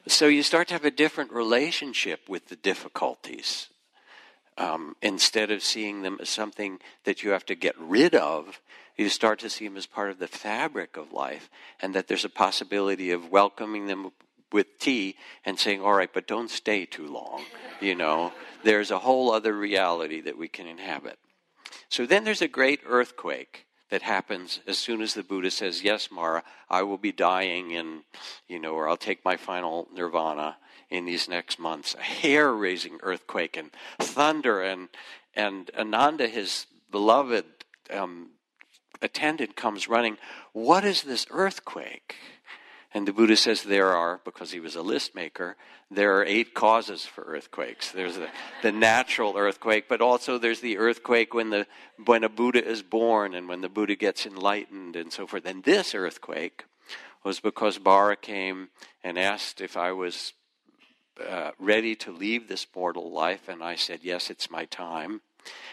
[0.07, 3.71] So you start to have a different relationship with the difficulties.
[4.57, 8.61] Um, instead of seeing them as something that you have to get rid of,
[8.97, 12.25] you start to see them as part of the fabric of life, and that there's
[12.25, 14.13] a possibility of welcoming them
[14.53, 17.43] with tea and saying, all right, but don't stay too long.
[17.81, 18.33] You know,
[18.65, 21.19] there's a whole other reality that we can inhabit.
[21.89, 26.11] So then there's a great earthquake that happens as soon as the Buddha says, yes,
[26.11, 28.03] Mara, I will be dying in,
[28.49, 30.57] you know, or I'll take my final nirvana
[30.91, 31.95] in these next months.
[31.95, 34.89] A hair raising earthquake and thunder and,
[35.35, 37.45] and Ananda, his beloved
[37.91, 38.31] um,
[39.01, 40.19] attendant, comes running.
[40.53, 42.17] What is this earthquake?
[42.95, 45.57] And the Buddha says there are, because he was a list maker,
[45.91, 47.93] there are eight causes for earthquakes.
[47.93, 48.29] There's the,
[48.63, 51.67] the natural earthquake, but also there's the earthquake when, the,
[52.05, 55.45] when a Buddha is born and when the Buddha gets enlightened and so forth.
[55.45, 56.65] And this earthquake
[57.23, 58.69] was because Mara came
[59.03, 60.33] and asked if I was
[61.25, 65.23] uh, ready to leave this mortal life, and I said, Yes, it's my time.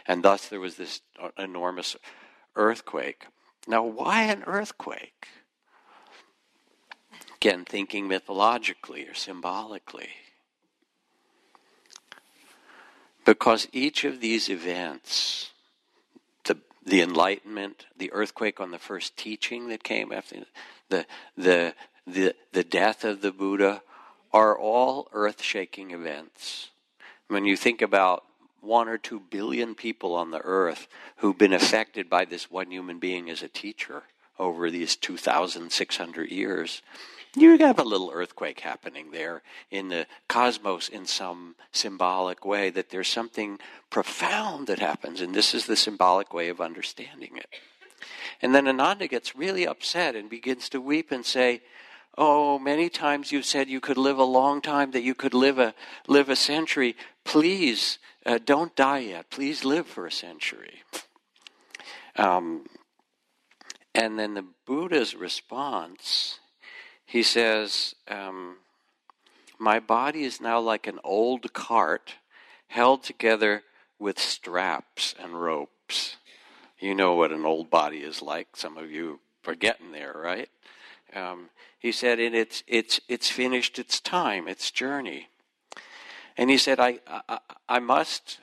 [0.07, 1.95] And thus there was this uh, enormous
[2.55, 3.25] earthquake.
[3.67, 5.27] Now, why an earthquake?
[7.43, 10.07] Again, thinking mythologically or symbolically.
[13.25, 15.51] Because each of these events,
[16.45, 20.37] the, the enlightenment, the earthquake on the first teaching that came after
[20.87, 21.75] the, the,
[22.07, 23.81] the, the death of the Buddha,
[24.31, 26.69] are all earth shaking events.
[27.27, 28.23] When you think about
[28.61, 32.99] one or two billion people on the earth who've been affected by this one human
[32.99, 34.03] being as a teacher
[34.39, 36.81] over these 2,600 years,
[37.35, 39.41] you have a little earthquake happening there
[39.71, 45.53] in the cosmos in some symbolic way, that there's something profound that happens, and this
[45.53, 47.47] is the symbolic way of understanding it.
[48.41, 51.61] And then Ananda gets really upset and begins to weep and say,
[52.15, 55.57] Oh, many times you've said you could live a long time, that you could live
[55.57, 55.73] a,
[56.07, 56.95] live a century.
[57.23, 59.31] Please uh, don't die yet.
[59.31, 60.83] Please live for a century.
[62.15, 62.67] Um,
[63.95, 66.39] and then the Buddha's response
[67.05, 68.57] he says, um,
[69.59, 72.15] My body is now like an old cart
[72.67, 73.63] held together
[73.99, 76.17] with straps and ropes.
[76.79, 78.55] You know what an old body is like.
[78.55, 80.49] Some of you are getting there, right?
[81.15, 85.27] Um, he said, and it's, it's, it's finished its time, its journey.
[86.35, 87.39] And he said, I, I,
[87.69, 88.39] I must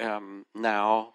[0.00, 1.14] um, now,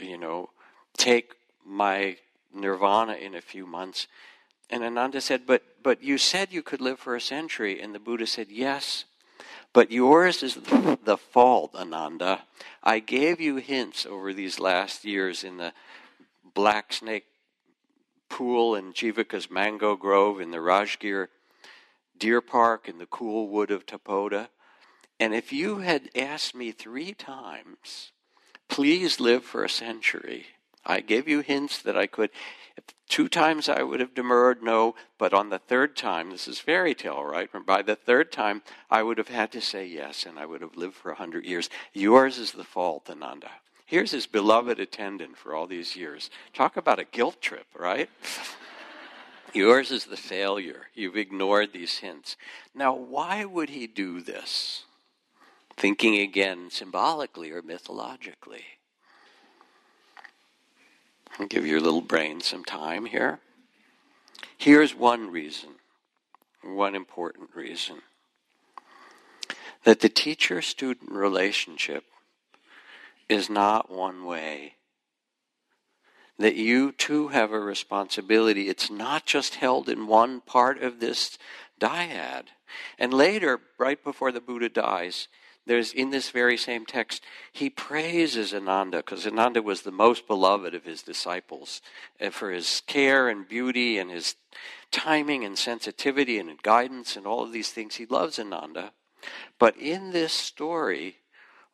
[0.00, 0.50] you know,
[0.96, 2.16] take my
[2.54, 4.06] nirvana in a few months
[4.70, 7.80] and Ananda said, but, but you said you could live for a century.
[7.80, 9.04] And the Buddha said, Yes,
[9.72, 12.42] but yours is the fault, Ananda.
[12.82, 15.72] I gave you hints over these last years in the
[16.54, 17.24] Black Snake
[18.28, 21.28] Pool in Jivaka's Mango Grove, in the Rajgir
[22.18, 24.48] Deer Park, in the cool wood of Tapoda.
[25.18, 28.12] And if you had asked me three times,
[28.68, 30.46] please live for a century,
[30.84, 32.30] I gave you hints that I could.
[33.08, 36.94] Two times I would have demurred no, but on the third time, this is fairy
[36.94, 37.48] tale, right?
[37.64, 40.76] By the third time, I would have had to say yes, and I would have
[40.76, 41.70] lived for a hundred years.
[41.94, 43.50] Yours is the fault, Ananda.
[43.86, 46.28] Here's his beloved attendant for all these years.
[46.52, 48.10] Talk about a guilt trip, right?
[49.54, 50.88] Yours is the failure.
[50.94, 52.36] You've ignored these hints.
[52.74, 54.84] Now, why would he do this?
[55.74, 58.64] Thinking again symbolically or mythologically.
[61.46, 63.38] Give your little brain some time here.
[64.56, 65.70] Here's one reason,
[66.62, 68.02] one important reason
[69.84, 72.04] that the teacher student relationship
[73.28, 74.74] is not one way.
[76.38, 78.68] That you too have a responsibility.
[78.68, 81.38] It's not just held in one part of this
[81.80, 82.44] dyad.
[82.98, 85.28] And later, right before the Buddha dies,
[85.68, 90.74] there's in this very same text, he praises Ananda because Ananda was the most beloved
[90.74, 91.80] of his disciples
[92.18, 94.34] and for his care and beauty and his
[94.90, 97.96] timing and sensitivity and guidance and all of these things.
[97.96, 98.92] He loves Ananda.
[99.58, 101.18] But in this story,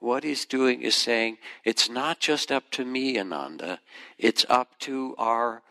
[0.00, 3.80] what he's doing is saying, it's not just up to me, Ananda,
[4.18, 5.62] it's up to our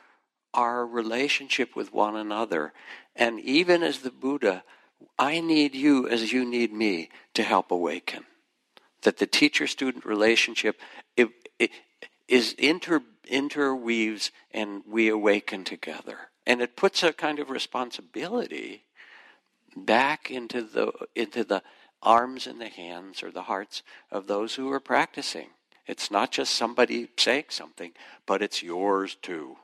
[0.53, 2.73] our relationship with one another.
[3.15, 4.63] And even as the Buddha,
[5.17, 8.25] I need you as you need me to help awaken.
[9.03, 10.79] That the teacher student relationship
[11.15, 11.71] it, it
[12.27, 16.17] is inter, interweaves and we awaken together.
[16.45, 18.83] And it puts a kind of responsibility
[19.75, 21.63] back into the, into the
[22.01, 25.47] arms and the hands or the hearts of those who are practicing.
[25.85, 27.91] It's not just somebody saying something,
[28.25, 29.57] but it's yours too.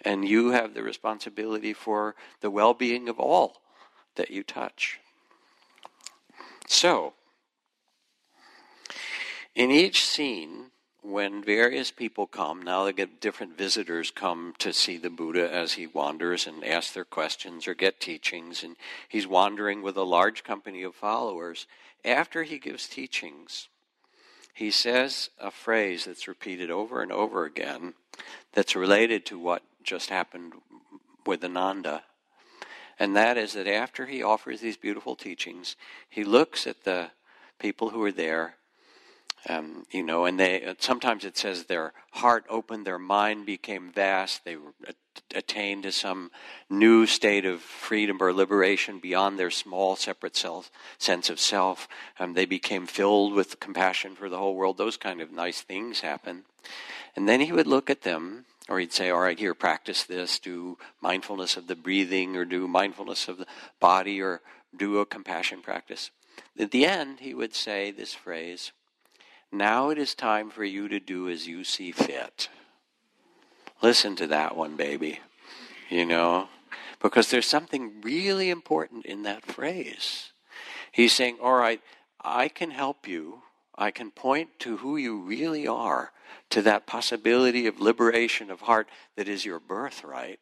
[0.00, 3.62] And you have the responsibility for the well being of all
[4.16, 5.00] that you touch.
[6.66, 7.14] So,
[9.54, 10.70] in each scene,
[11.02, 15.74] when various people come, now they get different visitors come to see the Buddha as
[15.74, 18.76] he wanders and ask their questions or get teachings, and
[19.08, 21.66] he's wandering with a large company of followers.
[22.04, 23.68] After he gives teachings,
[24.54, 27.94] he says a phrase that's repeated over and over again
[28.52, 30.54] that's related to what just happened
[31.26, 32.02] with Ananda.
[32.98, 35.76] And that is that after he offers these beautiful teachings,
[36.08, 37.10] he looks at the
[37.58, 38.56] people who are there,
[39.48, 44.44] um, you know, and they sometimes it says their heart opened, their mind became vast,
[44.44, 44.56] they
[45.34, 46.30] attained to some
[46.70, 51.88] new state of freedom or liberation beyond their small separate self sense of self.
[52.18, 54.78] Um, they became filled with compassion for the whole world.
[54.78, 56.44] Those kind of nice things happen.
[57.16, 60.38] And then he would look at them, or he'd say, All right, here, practice this,
[60.38, 63.46] do mindfulness of the breathing, or do mindfulness of the
[63.80, 64.40] body, or
[64.76, 66.10] do a compassion practice.
[66.58, 68.72] At the end, he would say this phrase
[69.52, 72.48] Now it is time for you to do as you see fit.
[73.82, 75.20] Listen to that one, baby.
[75.90, 76.48] You know?
[77.00, 80.32] Because there's something really important in that phrase.
[80.90, 81.80] He's saying, All right,
[82.20, 83.42] I can help you.
[83.76, 86.12] I can point to who you really are,
[86.50, 90.40] to that possibility of liberation of heart that is your birthright.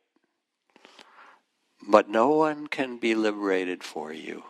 [1.89, 4.45] But no one can be liberated for you.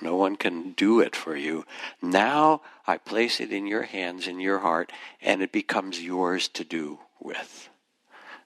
[0.00, 1.64] No one can do it for you.
[2.02, 6.64] Now I place it in your hands, in your heart, and it becomes yours to
[6.64, 7.70] do with.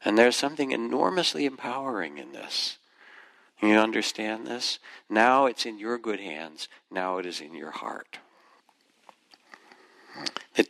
[0.04, 2.78] And there's something enormously empowering in this.
[3.60, 4.78] You understand this?
[5.08, 6.68] Now it's in your good hands.
[6.90, 8.18] Now it is in your heart.
[10.54, 10.66] The,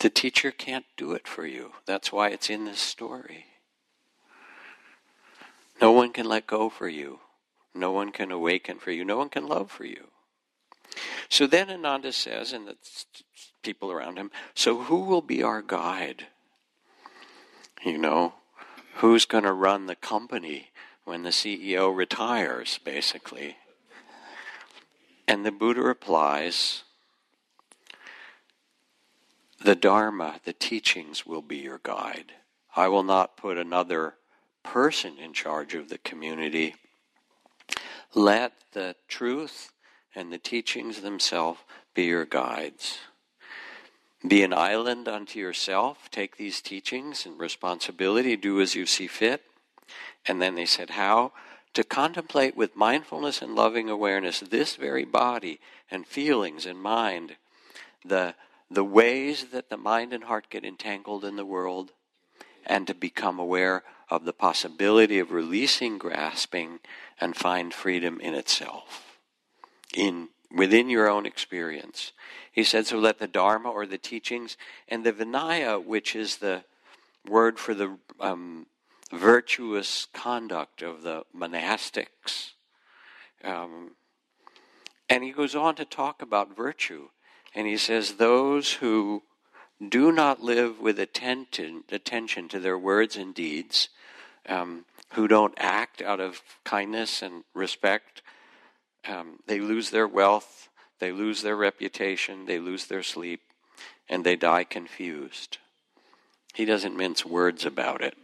[0.00, 1.72] the teacher can't do it for you.
[1.86, 3.46] That's why it's in this story.
[5.80, 7.20] No one can let go for you.
[7.74, 9.04] No one can awaken for you.
[9.04, 10.08] No one can love for you.
[11.28, 12.76] So then Ananda says, and the
[13.62, 16.26] people around him, so who will be our guide?
[17.84, 18.34] You know,
[18.96, 20.70] who's going to run the company
[21.04, 23.56] when the CEO retires, basically?
[25.28, 26.82] And the Buddha replies,
[29.62, 32.32] the Dharma, the teachings will be your guide.
[32.76, 34.14] I will not put another
[34.62, 36.74] person in charge of the community.
[38.14, 39.72] Let the truth
[40.14, 41.60] and the teachings themselves
[41.94, 42.98] be your guides.
[44.26, 46.10] Be an island unto yourself.
[46.10, 48.36] Take these teachings and responsibility.
[48.36, 49.42] Do as you see fit.
[50.26, 51.32] And then they said, How?
[51.74, 57.36] To contemplate with mindfulness and loving awareness this very body and feelings and mind,
[58.04, 58.34] the,
[58.70, 61.92] the ways that the mind and heart get entangled in the world,
[62.66, 66.80] and to become aware of the possibility of releasing grasping
[67.20, 69.18] and find freedom in itself,
[69.94, 72.12] in within your own experience.
[72.50, 74.56] He said, so let the Dharma or the teachings
[74.88, 76.64] and the Vinaya, which is the
[77.28, 78.66] word for the um,
[79.12, 82.52] virtuous conduct of the monastics.
[83.44, 83.92] Um,
[85.08, 87.08] and he goes on to talk about virtue.
[87.58, 89.24] And he says, those who
[89.84, 93.88] do not live with attention, attention to their words and deeds,
[94.48, 98.22] um, who don't act out of kindness and respect,
[99.08, 100.68] um, they lose their wealth,
[101.00, 103.40] they lose their reputation, they lose their sleep,
[104.08, 105.58] and they die confused.
[106.54, 108.16] He doesn't mince words about it,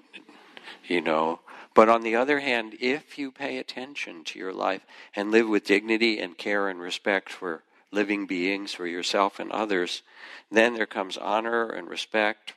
[0.86, 1.40] you know.
[1.74, 4.82] But on the other hand, if you pay attention to your life
[5.16, 7.64] and live with dignity and care and respect for
[7.94, 10.02] living beings, for yourself and others,
[10.50, 12.54] then there comes honor and respect,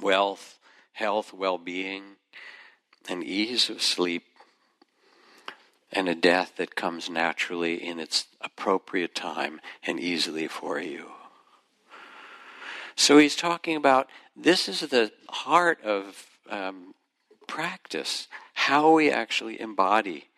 [0.00, 0.58] wealth,
[0.92, 2.16] health, well being,
[3.08, 4.24] and ease of sleep
[5.92, 11.06] and a death that comes naturally in its appropriate time and easily for you.
[12.94, 16.94] So he's talking about this is the heart of um,
[17.46, 20.28] practice, how we actually embody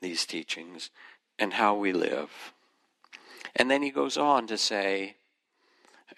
[0.00, 0.90] these teachings
[1.38, 2.52] and how we live.
[3.58, 5.16] And then he goes on to say,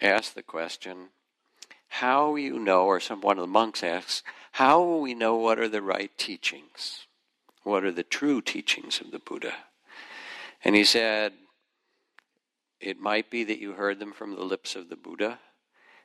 [0.01, 1.11] ask the question,
[1.87, 5.61] how you know, or some one of the monks asks, how will we know what
[5.61, 7.07] are the right teachings?
[7.63, 9.55] What are the true teachings of the Buddha?
[10.65, 11.33] And he said,
[12.81, 15.39] it might be that you heard them from the lips of the Buddha.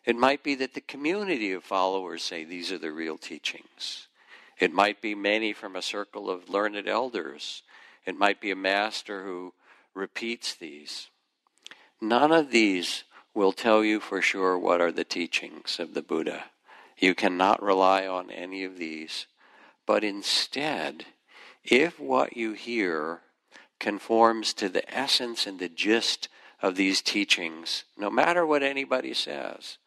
[0.06, 4.08] It might be that the community of followers say these are the real teachings.
[4.60, 7.64] It might be many from a circle of learned elders.
[8.06, 9.54] It might be a master who
[9.96, 11.10] repeats these.
[12.04, 16.44] None of these will tell you for sure what are the teachings of the Buddha.
[16.98, 19.26] You cannot rely on any of these.
[19.86, 21.06] But instead,
[21.64, 23.22] if what you hear
[23.80, 26.28] conforms to the essence and the gist
[26.62, 29.78] of these teachings, no matter what anybody says,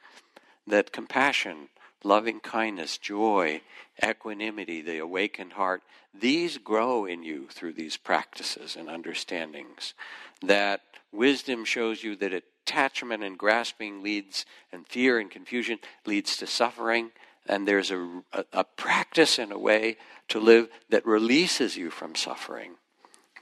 [0.67, 1.69] that compassion,
[2.05, 3.61] loving kindness, joy,
[4.05, 5.83] equanimity, the awakened heart,
[6.15, 9.95] these grow in you through these practices and understandings.
[10.43, 10.83] That
[11.13, 17.11] wisdom shows you that attachment and grasping leads, and fear and confusion leads to suffering.
[17.47, 19.97] And there's a, a, a practice and a way
[20.29, 22.75] to live that releases you from suffering.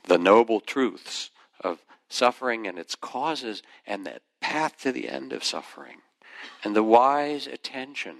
[0.07, 1.30] The noble truths
[1.61, 5.98] of suffering and its causes and that path to the end of suffering
[6.62, 8.16] and the wise attention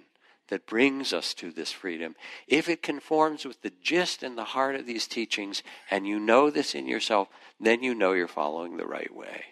[0.49, 2.15] that brings us to this freedom,
[2.47, 6.51] if it conforms with the gist and the heart of these teachings, and you know
[6.51, 7.29] this in yourself,
[7.59, 9.45] then you know you're following the right way.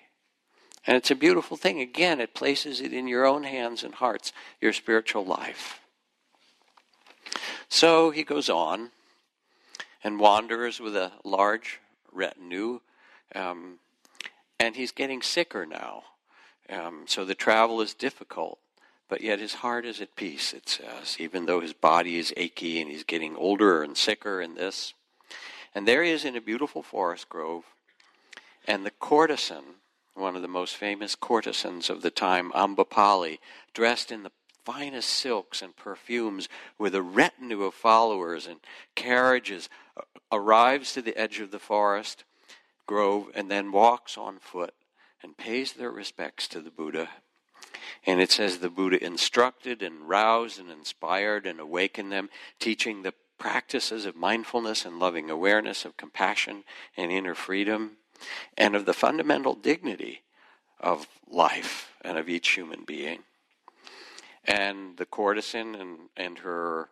[0.87, 1.81] And it's a beautiful thing.
[1.81, 5.81] Again, it places it in your own hands and hearts, your spiritual life.
[7.69, 8.91] So he goes on
[10.05, 11.81] and wanders with a large
[12.13, 12.81] retinue,
[13.35, 13.79] um,
[14.59, 16.03] and he's getting sicker now.
[16.69, 18.59] Um, so the travel is difficult
[19.13, 22.81] but yet his heart is at peace, it says, even though his body is achy
[22.81, 24.95] and he's getting older and sicker in this.
[25.75, 27.65] And there he is in a beautiful forest grove,
[28.67, 29.65] and the courtesan,
[30.15, 33.39] one of the most famous courtesans of the time, Ambapali,
[33.75, 34.33] dressed in the
[34.65, 36.49] finest silks and perfumes,
[36.79, 38.61] with a retinue of followers and
[38.95, 39.69] carriages,
[40.33, 42.25] arrives to the edge of the forest
[42.87, 44.73] grove and then walks on foot
[45.23, 47.11] and pays their respects to the Buddha
[48.07, 53.15] and it says the Buddha instructed and roused and inspired and awakened them, teaching the
[53.39, 56.65] practices of mindfulness and loving awareness, of compassion
[56.97, 57.97] and inner freedom,
[58.57, 60.23] and of the fundamental dignity
[60.79, 63.21] of life and of each human being.
[64.45, 66.89] And the courtesan and, and her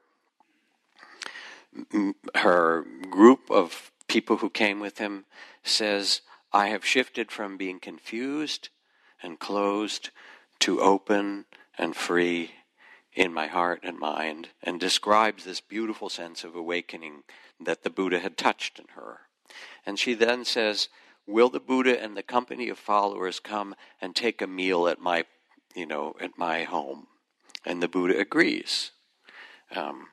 [2.35, 5.25] her group of people who came with him
[5.63, 6.21] says,
[6.53, 8.71] I have shifted from being confused
[9.23, 10.11] and closed
[10.61, 11.47] to open
[11.77, 12.53] and free
[13.13, 17.23] in my heart and mind, and describes this beautiful sense of awakening
[17.59, 19.21] that the Buddha had touched in her.
[19.85, 20.89] And she then says,
[21.27, 25.25] Will the Buddha and the company of followers come and take a meal at my,
[25.75, 27.09] you know, at my home?
[27.65, 28.93] And the Buddha agrees.
[29.75, 30.09] Um,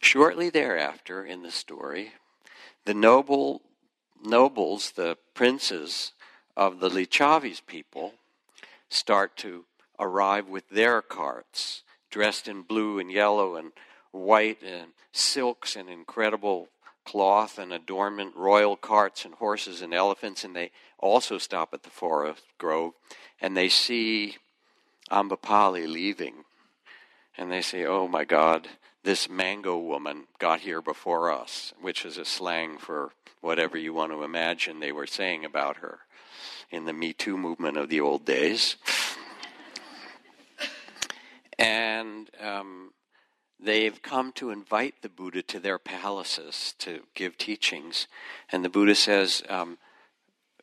[0.00, 2.12] shortly thereafter, in the story,
[2.84, 3.62] the noble
[4.24, 6.12] nobles, the princes
[6.56, 8.14] of the Lichavis people,
[8.92, 9.64] start to
[9.98, 13.72] arrive with their carts, dressed in blue and yellow and
[14.10, 16.68] white and silks and incredible
[17.04, 21.90] cloth and adornment, royal carts and horses and elephants, and they also stop at the
[21.90, 22.92] forest grove
[23.40, 24.36] and they see
[25.10, 26.44] Ambapali leaving.
[27.36, 28.68] And they say, Oh my God,
[29.02, 34.12] this mango woman got here before us, which is a slang for whatever you want
[34.12, 36.00] to imagine they were saying about her
[36.72, 38.76] in the Me Too movement of the old days.
[41.58, 42.92] and um,
[43.60, 48.08] they've come to invite the Buddha to their palaces to give teachings.
[48.50, 49.78] And the Buddha says, um,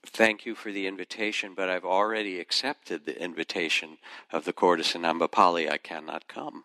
[0.05, 3.97] Thank you for the invitation, but I've already accepted the invitation
[4.31, 5.69] of the courtesan Ambapali.
[5.69, 6.63] I cannot come.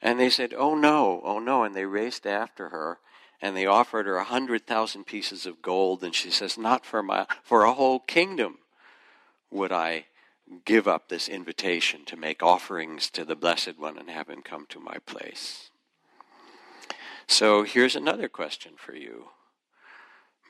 [0.00, 1.64] And they said, Oh no, oh no.
[1.64, 2.98] And they raced after her
[3.40, 7.02] and they offered her a hundred thousand pieces of gold, and she says, Not for
[7.02, 8.58] my for a whole kingdom
[9.50, 10.06] would I
[10.64, 14.66] give up this invitation to make offerings to the Blessed One and have him come
[14.70, 15.70] to my place.
[17.26, 19.26] So here's another question for you,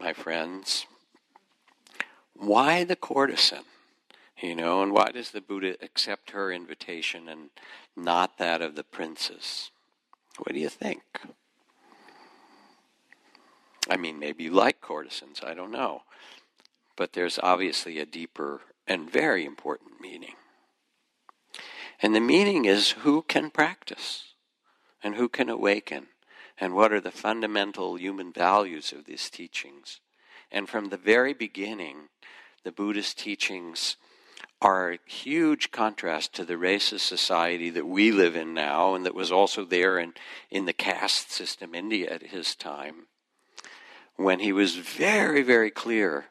[0.00, 0.86] my friends.
[2.34, 3.64] Why the courtesan?
[4.40, 7.50] You know, and why does the Buddha accept her invitation and
[7.96, 9.70] not that of the princess?
[10.38, 11.02] What do you think?
[13.88, 16.02] I mean, maybe you like courtesans, I don't know.
[16.96, 20.34] But there's obviously a deeper and very important meaning.
[22.00, 24.34] And the meaning is who can practice
[25.02, 26.08] and who can awaken
[26.58, 30.00] and what are the fundamental human values of these teachings.
[30.50, 32.08] And from the very beginning,
[32.62, 33.96] the Buddhist teachings
[34.60, 39.14] are a huge contrast to the racist society that we live in now and that
[39.14, 40.14] was also there in,
[40.50, 43.06] in the caste system India at his time,
[44.16, 46.26] when he was very, very clear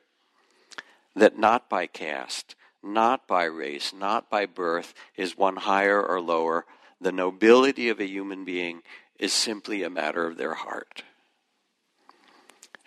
[1.15, 6.65] that not by caste, not by race, not by birth is one higher or lower.
[6.99, 8.81] The nobility of a human being
[9.19, 11.03] is simply a matter of their heart.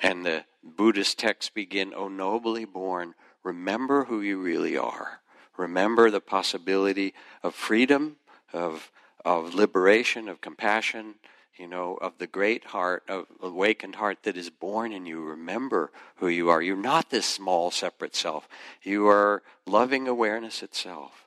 [0.02, 5.20] And the Buddhist texts begin, O nobly born, remember who you really are.
[5.56, 8.16] Remember the possibility of freedom,
[8.52, 8.90] of,
[9.24, 11.14] of liberation, of compassion,
[11.58, 15.20] you know, of the great heart, of awakened heart that is born in you.
[15.20, 16.60] Remember who you are.
[16.60, 18.48] You're not this small, separate self.
[18.82, 21.26] You are loving awareness itself.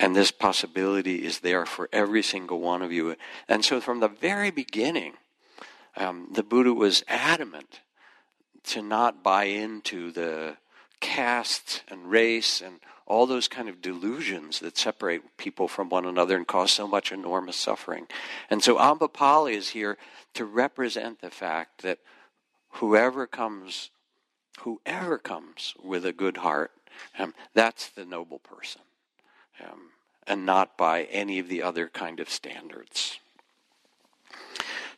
[0.00, 3.16] And this possibility is there for every single one of you.
[3.48, 5.14] And so from the very beginning,
[5.96, 7.80] um, the Buddha was adamant
[8.64, 10.56] to not buy into the
[11.00, 16.36] caste and race and all those kind of delusions that separate people from one another
[16.36, 18.06] and cause so much enormous suffering.
[18.50, 19.96] And so Ambapali is here
[20.34, 21.98] to represent the fact that
[22.72, 23.90] whoever comes,
[24.60, 26.70] whoever comes with a good heart,
[27.18, 28.82] um, that's the noble person,
[29.64, 29.90] um,
[30.26, 33.20] and not by any of the other kind of standards.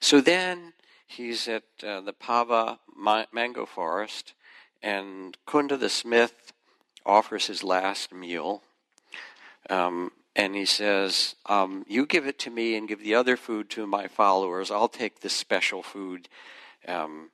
[0.00, 0.72] So then
[1.06, 2.78] he's at uh, the Pava
[3.32, 4.34] mango forest,
[4.82, 6.52] and Kunda the smith
[7.04, 8.62] offers his last meal.
[9.68, 13.68] Um, and he says, um, You give it to me and give the other food
[13.70, 14.70] to my followers.
[14.70, 16.28] I'll take this special food
[16.86, 17.30] um,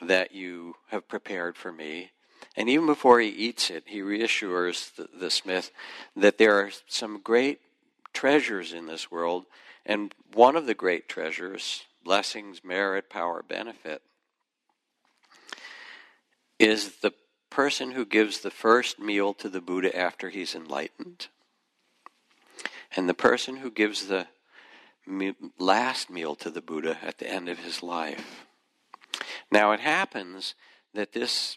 [0.00, 2.10] that you have prepared for me.
[2.56, 5.70] And even before he eats it, he reassures the, the smith
[6.16, 7.60] that there are some great
[8.12, 9.46] treasures in this world.
[9.86, 14.00] And one of the great treasures blessings, merit, power, benefit,
[16.58, 17.12] is the
[17.50, 21.28] person who gives the first meal to the Buddha after he's enlightened,
[22.94, 24.26] and the person who gives the
[25.58, 28.46] last meal to the Buddha at the end of his life.
[29.50, 30.54] Now it happens
[30.94, 31.56] that this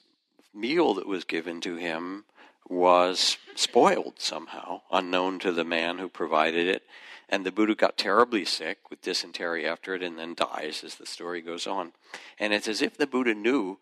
[0.53, 2.25] meal that was given to him
[2.69, 6.83] was spoiled somehow, unknown to the man who provided it,
[7.27, 11.05] and the Buddha got terribly sick with dysentery after it and then dies as the
[11.05, 11.93] story goes on.
[12.39, 13.79] And it's as if the Buddha knew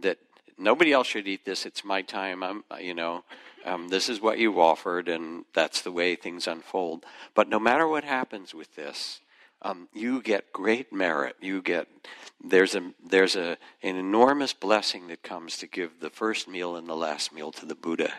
[0.00, 0.18] that
[0.58, 1.66] nobody else should eat this.
[1.66, 2.42] It's my time.
[2.42, 3.24] I'm, you know,
[3.64, 7.04] um, this is what you offered, and that's the way things unfold.
[7.34, 9.20] But no matter what happens with this,
[9.62, 11.36] um, you get great merit.
[11.40, 11.88] You get
[12.42, 16.86] there's a there's a an enormous blessing that comes to give the first meal and
[16.86, 18.12] the last meal to the Buddha.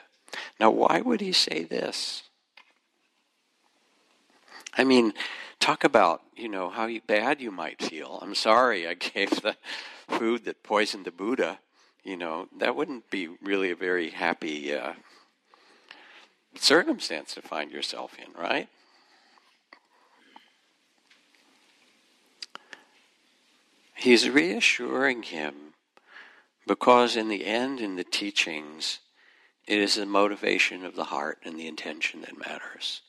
[0.60, 2.24] Now, why would he say this?
[4.78, 5.14] I mean,
[5.60, 8.20] talk about, you know, how bad you might feel.
[8.22, 9.56] I'm sorry I gave the
[10.08, 11.60] food that poisoned the Buddha.
[12.06, 14.94] You know, that wouldn't be really a very happy uh,
[16.54, 18.70] circumstance to find yourself in, right?
[23.96, 25.56] He's reassuring him
[26.68, 29.00] because, in the end, in the teachings,
[29.66, 33.02] it is the motivation of the heart and the intention that matters.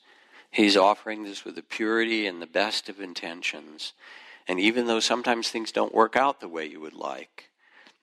[0.49, 3.93] He's offering this with the purity and the best of intentions.
[4.47, 7.46] And even though sometimes things don't work out the way you would like,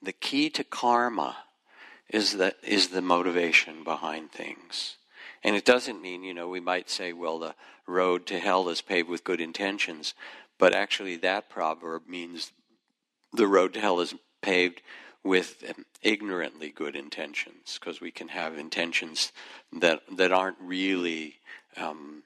[0.04, 1.36] the key to karma
[2.08, 4.96] is the, is the motivation behind things.
[5.42, 7.54] And it doesn't mean, you know, we might say, well, the
[7.86, 10.14] road to hell is paved with good intentions.
[10.58, 12.52] But actually, that proverb means
[13.32, 14.80] the road to hell is paved
[15.22, 15.64] with
[16.02, 19.32] ignorantly good intentions, because we can have intentions
[19.72, 21.36] that, that aren't really
[21.78, 22.22] um,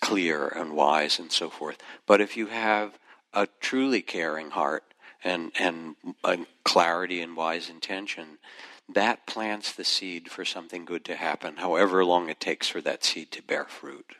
[0.00, 1.78] clear and wise and so forth.
[2.06, 2.98] But if you have
[3.34, 4.84] a truly caring heart
[5.26, 8.38] and, and, and clarity and wise intention,
[8.88, 13.04] that plants the seed for something good to happen, however long it takes for that
[13.04, 14.14] seed to bear fruit.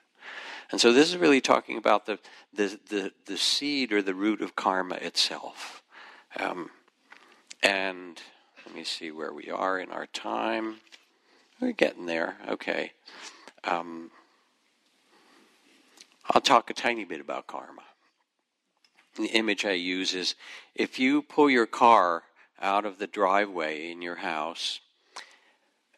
[0.73, 2.19] And so this is really talking about the,
[2.53, 5.83] the, the, the seed or the root of karma itself.
[6.39, 6.71] Um,
[7.63, 8.21] and
[8.67, 10.79] let me see where we are in our time.
[11.61, 12.37] We're getting there.
[12.49, 12.93] Okay.
[13.63, 14.11] Um,
[16.29, 17.86] I'll talk a tiny bit about karma.
[19.17, 20.35] The image I use is
[20.75, 22.25] if you pull your car
[22.61, 24.81] out of the driveway in your house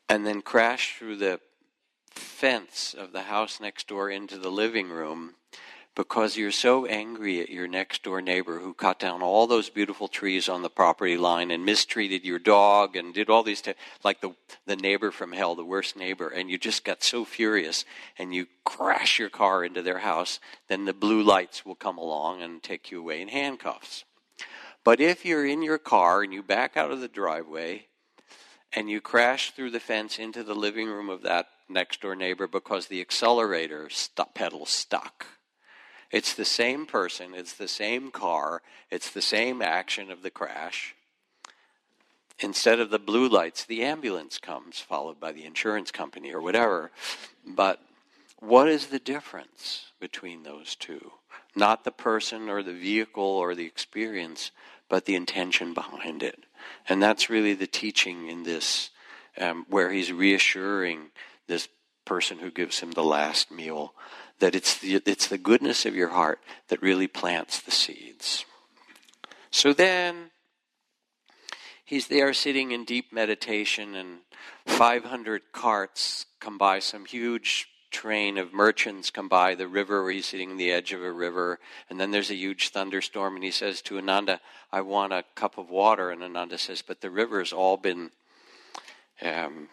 [0.09, 1.41] and then crash through the
[2.11, 5.35] fence of the house next door into the living room,
[5.99, 10.07] because you're so angry at your next door neighbor who cut down all those beautiful
[10.07, 13.75] trees on the property line and mistreated your dog and did all these, t-
[14.05, 14.31] like the,
[14.65, 17.85] the neighbor from hell, the worst neighbor, and you just got so furious
[18.17, 20.39] and you crash your car into their house,
[20.69, 24.05] then the blue lights will come along and take you away in handcuffs.
[24.85, 27.89] But if you're in your car and you back out of the driveway
[28.73, 32.47] and you crash through the fence into the living room of that next door neighbor
[32.47, 35.27] because the accelerator st- pedal stuck.
[36.11, 40.95] It's the same person, it's the same car, it's the same action of the crash.
[42.41, 46.93] Instead of the blue lights, the ambulance comes, followed by the insurance company or whatever.
[47.45, 47.83] But
[48.39, 51.13] what is the difference between those two?
[51.57, 54.53] Not the person or the vehicle or the experience,
[54.89, 56.45] but the intention behind it.
[56.89, 58.91] And that's really the teaching in this,
[59.37, 61.11] um, where he's reassuring
[61.49, 61.69] this
[62.05, 63.93] person who gives him the last meal
[64.41, 68.45] that it's the, it's the goodness of your heart that really plants the seeds.
[69.51, 70.31] So then
[71.85, 74.19] he's there sitting in deep meditation, and
[74.67, 80.27] 500 carts come by some huge train of merchants come by the river where he's
[80.27, 81.59] sitting on the edge of a river
[81.89, 84.39] and then there's a huge thunderstorm and he says to ananda
[84.71, 88.11] i want a cup of water and ananda says but the river's all been
[89.23, 89.69] um,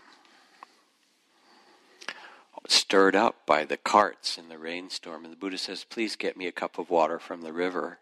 [2.72, 5.24] stirred up by the carts in the rainstorm.
[5.24, 7.99] And the buddha says please get me a cup of water from the river.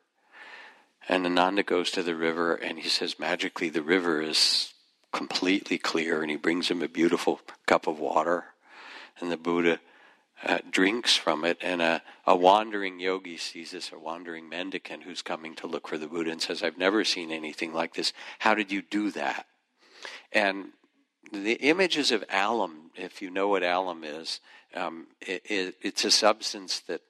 [1.09, 4.73] And ananda goes to the river and he says magically the river is
[5.11, 6.21] completely clear.
[6.21, 8.45] And he brings him a beautiful cup of water.
[9.19, 9.79] And the buddha
[10.45, 15.21] uh, drinks from it, and a, a wandering yogi sees this, a wandering mendicant who's
[15.21, 18.11] coming to look for the Buddha, and says, I've never seen anything like this.
[18.39, 19.45] How did you do that?
[20.33, 20.71] And
[21.31, 24.39] the images of alum, if you know what alum is,
[24.75, 27.01] um, it, it, it's a substance that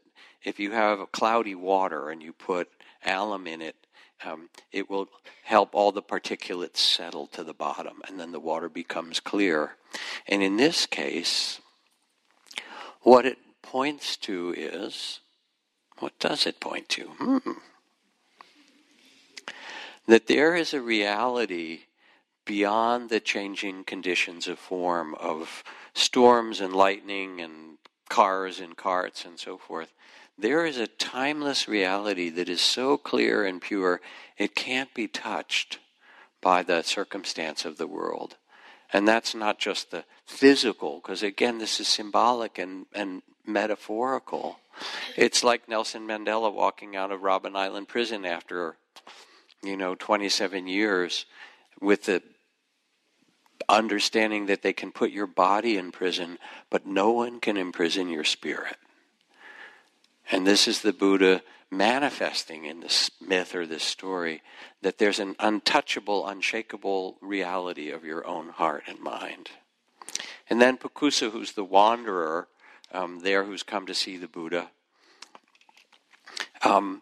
[0.43, 2.69] if you have cloudy water and you put
[3.05, 3.75] alum in it,
[4.25, 5.09] um, it will
[5.43, 9.75] help all the particulates settle to the bottom, and then the water becomes clear.
[10.27, 11.59] And in this case,
[13.01, 15.19] what it points to is
[15.99, 17.03] what does it point to?
[17.03, 17.51] Hmm.
[20.07, 21.81] That there is a reality
[22.45, 25.63] beyond the changing conditions of form of
[25.93, 27.77] storms and lightning and
[28.09, 29.93] cars and carts and so forth.
[30.37, 34.01] There is a timeless reality that is so clear and pure
[34.37, 35.79] it can't be touched
[36.41, 38.35] by the circumstance of the world.
[38.91, 44.59] And that's not just the physical, because again, this is symbolic and, and metaphorical.
[45.15, 48.75] It's like Nelson Mandela walking out of Robben Island prison after,
[49.63, 51.25] you know, 27 years
[51.81, 52.21] with the
[53.69, 56.37] understanding that they can put your body in prison,
[56.69, 58.77] but no one can imprison your spirit.
[60.31, 64.41] And this is the Buddha manifesting in this myth or this story
[64.81, 69.49] that there's an untouchable, unshakable reality of your own heart and mind.
[70.49, 72.47] And then Pukusa, who's the wanderer
[72.93, 74.69] um, there who's come to see the Buddha,
[76.61, 77.01] um,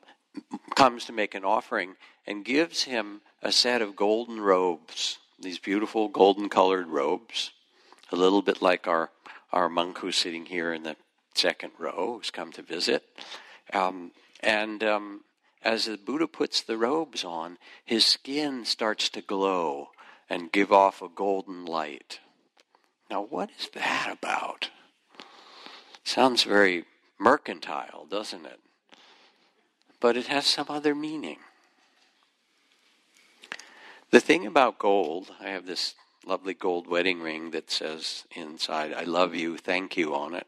[0.76, 1.96] comes to make an offering
[2.26, 7.52] and gives him a set of golden robes, these beautiful golden colored robes,
[8.12, 9.10] a little bit like our,
[9.52, 10.96] our monk who's sitting here in the
[11.34, 13.04] second row who's come to visit.
[13.74, 14.12] Um,
[14.42, 15.22] and um,
[15.64, 19.90] as the Buddha puts the robes on, his skin starts to glow
[20.30, 22.20] and give off a golden light.
[23.10, 24.70] Now, what is that about?
[26.04, 26.86] Sounds very
[27.20, 28.60] mercantile, doesn't it?
[30.00, 31.38] But it has some other meaning.
[34.12, 35.96] The thing about gold, I have this
[36.26, 40.48] lovely gold wedding ring that says inside, I love you, thank you on it,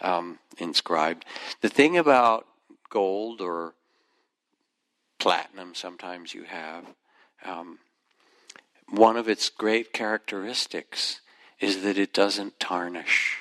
[0.00, 1.24] um, inscribed.
[1.60, 2.46] The thing about
[2.90, 3.74] gold or
[5.20, 6.86] platinum, sometimes you have,
[7.44, 7.78] um,
[8.88, 11.20] one of its great characteristics
[11.60, 13.38] is that it doesn't tarnish.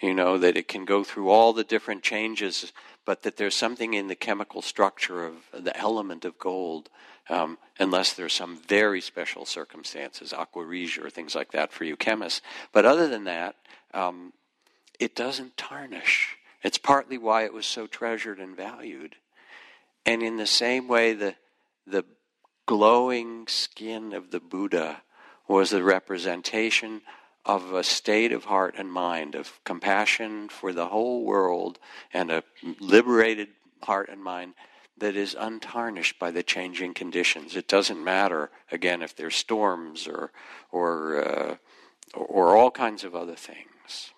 [0.00, 2.72] You know, that it can go through all the different changes,
[3.04, 6.90] but that there's something in the chemical structure of the element of gold
[7.28, 11.96] um, unless there's some very special circumstances, aqua regia or things like that for you
[11.96, 12.42] chemists.
[12.72, 13.56] But other than that,
[13.92, 14.32] um,
[14.98, 16.36] it doesn't tarnish.
[16.62, 19.16] It's partly why it was so treasured and valued.
[20.06, 21.34] And in the same way, the,
[21.86, 22.04] the
[22.66, 25.02] glowing skin of the Buddha
[25.48, 27.02] was a representation
[27.44, 31.78] of a state of heart and mind, of compassion for the whole world,
[32.12, 32.42] and a
[32.80, 33.48] liberated
[33.82, 34.54] heart and mind
[34.98, 37.56] that is untarnished by the changing conditions.
[37.56, 40.30] It doesn't matter again if there's storms or
[40.70, 41.56] or uh,
[42.14, 44.12] or all kinds of other things.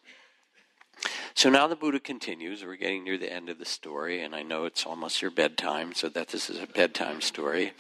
[1.35, 2.65] So now the Buddha continues.
[2.65, 5.93] We're getting near the end of the story, and I know it's almost your bedtime,
[5.93, 7.75] so that this is a bedtime story.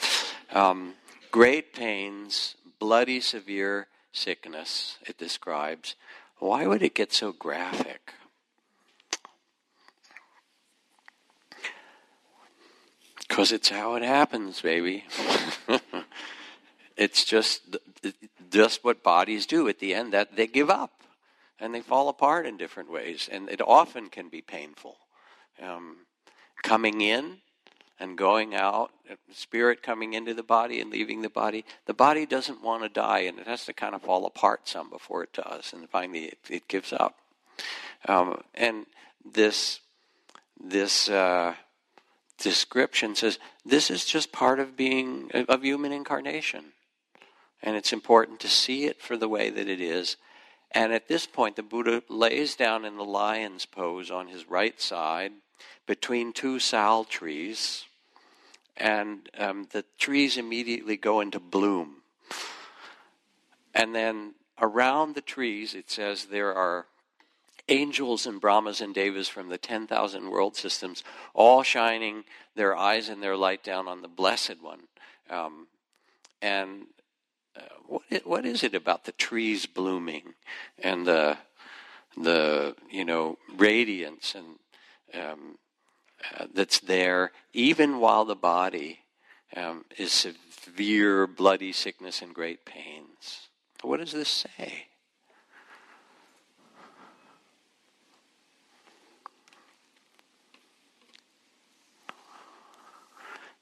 [0.53, 0.95] Um,
[1.31, 4.99] great pains, bloody, severe sickness.
[5.07, 5.97] It describes.
[6.39, 8.13] Why would it get so graphic?
[13.37, 15.05] Because it's how it happens, baby.
[16.97, 17.77] it's just
[18.51, 21.03] just what bodies do at the end, that they give up
[21.61, 23.29] and they fall apart in different ways.
[23.31, 24.97] And it often can be painful.
[25.63, 26.07] Um,
[26.63, 27.41] coming in
[28.01, 28.93] and going out,
[29.31, 31.67] spirit coming into the body and leaving the body.
[31.85, 34.89] The body doesn't want to die, and it has to kind of fall apart some
[34.89, 37.17] before it does, and finally it, it gives up.
[38.09, 38.87] Um, and
[39.31, 39.81] this
[40.59, 41.55] this uh,
[42.39, 46.73] description says this is just part of being of human incarnation,
[47.63, 50.17] and it's important to see it for the way that it is.
[50.73, 54.81] And at this point, the Buddha lays down in the lion's pose on his right
[54.81, 55.33] side
[55.87, 57.85] between two sal trees,
[58.77, 62.03] and um, the trees immediately go into bloom.
[63.75, 66.87] And then around the trees, it says there are
[67.69, 71.03] angels and Brahmas and Devas from the 10,000 world systems,
[71.35, 74.83] all shining their eyes and their light down on the Blessed One.
[75.29, 75.67] Um,
[76.41, 76.87] and
[77.57, 80.35] uh, what, what is it about the trees blooming
[80.79, 81.39] and the,
[82.17, 84.59] the you know, radiance and
[85.15, 85.59] um,
[86.39, 89.01] uh, that's there, even while the body
[89.55, 93.49] um, is severe bloody sickness and great pains.
[93.83, 94.87] What does this say?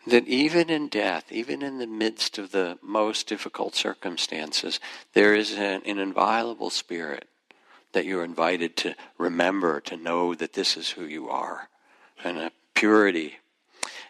[0.07, 4.80] That even in death, even in the midst of the most difficult circumstances,
[5.14, 7.26] there is an, an, inviolable spirit
[7.92, 11.68] that you're invited to remember, to know that this is who you are
[12.22, 13.36] and a purity.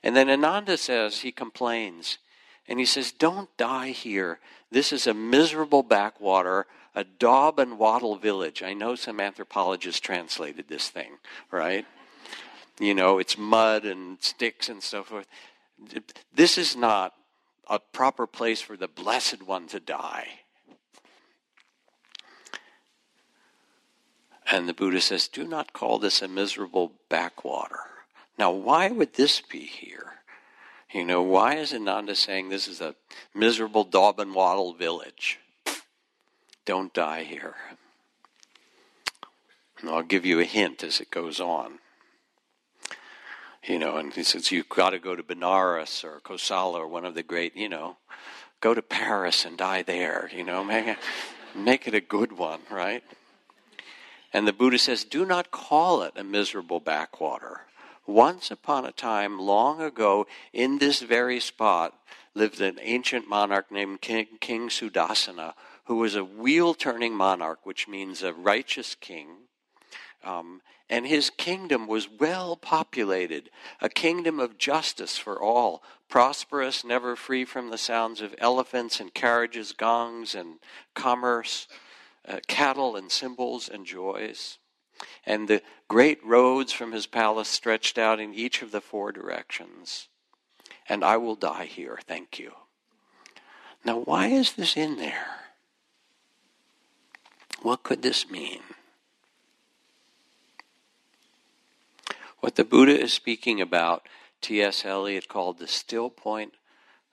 [0.02, 2.18] And then Ananda says, he complains,
[2.66, 4.40] and he says, Don't die here.
[4.70, 8.62] This is a miserable backwater, a daub and wattle village.
[8.62, 11.18] I know some anthropologists translated this thing,
[11.50, 11.86] right?
[12.80, 15.26] You know, it's mud and sticks and so forth.
[16.34, 17.14] This is not
[17.68, 20.40] a proper place for the Blessed One to die.
[24.50, 27.80] And the Buddha says, Do not call this a miserable backwater.
[28.38, 30.12] Now, why would this be here?
[30.92, 32.94] You know, why is Ananda saying this is a
[33.34, 35.40] miserable daub and wattle village?
[36.64, 37.56] Don't die here.
[39.80, 41.78] And I'll give you a hint as it goes on.
[43.66, 47.06] You know, and he says, you've got to go to Benares or Kosala or one
[47.06, 47.96] of the great, you know,
[48.60, 50.98] go to Paris and die there, you know, make it,
[51.54, 53.02] make it a good one, right?
[54.34, 57.62] And the Buddha says, do not call it a miserable backwater.
[58.06, 61.94] Once upon a time, long ago, in this very spot,
[62.34, 65.54] lived an ancient monarch named King, king Sudasana,
[65.84, 69.28] who was a wheel turning monarch, which means a righteous king.
[70.22, 70.60] Um,
[70.90, 77.44] and his kingdom was well populated, a kingdom of justice for all, prosperous, never free
[77.44, 80.58] from the sounds of elephants and carriages, gongs and
[80.94, 81.66] commerce,
[82.28, 84.58] uh, cattle and cymbals and joys.
[85.26, 90.08] And the great roads from his palace stretched out in each of the four directions.
[90.88, 92.52] And I will die here, thank you.
[93.84, 95.40] Now, why is this in there?
[97.62, 98.60] What could this mean?
[102.44, 104.06] What the Buddha is speaking about,
[104.42, 104.84] T.S.
[104.84, 106.52] Eliot called the still point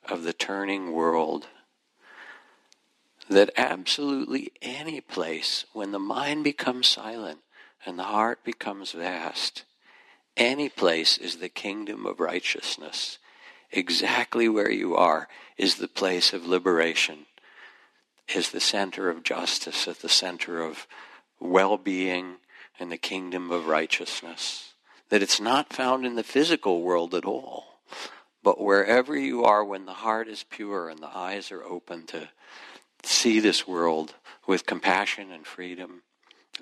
[0.03, 1.47] of the turning world.
[3.29, 7.39] That absolutely any place, when the mind becomes silent
[7.85, 9.63] and the heart becomes vast,
[10.35, 13.17] any place is the kingdom of righteousness.
[13.71, 17.25] Exactly where you are is the place of liberation,
[18.35, 20.87] is the center of justice, at the center of
[21.39, 22.35] well being
[22.77, 24.70] and the kingdom of righteousness
[25.11, 27.81] that it's not found in the physical world at all,
[28.41, 32.29] but wherever you are when the heart is pure and the eyes are open to
[33.03, 34.15] see this world
[34.47, 36.03] with compassion and freedom,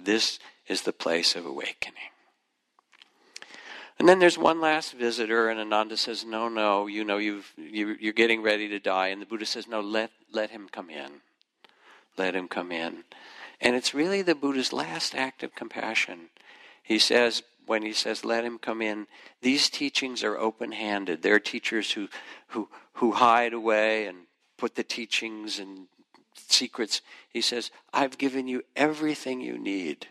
[0.04, 2.10] this is the place of awakening.
[4.00, 7.98] And then there's one last visitor, and Ananda says, "No, no, you know you've you,
[8.00, 11.22] you're getting ready to die." And the Buddha says, "No, let let him come in.
[12.18, 13.04] Let him come in."
[13.62, 16.30] And it's really the Buddha's last act of compassion.
[16.82, 19.06] He says, when he says, let him come in,
[19.44, 21.22] these teachings are open handed.
[21.22, 22.08] There are teachers who,
[22.48, 24.18] who, who hide away and
[24.58, 25.86] put the teachings and
[26.34, 27.04] secrets.
[27.30, 30.08] He says, I've given you everything you need.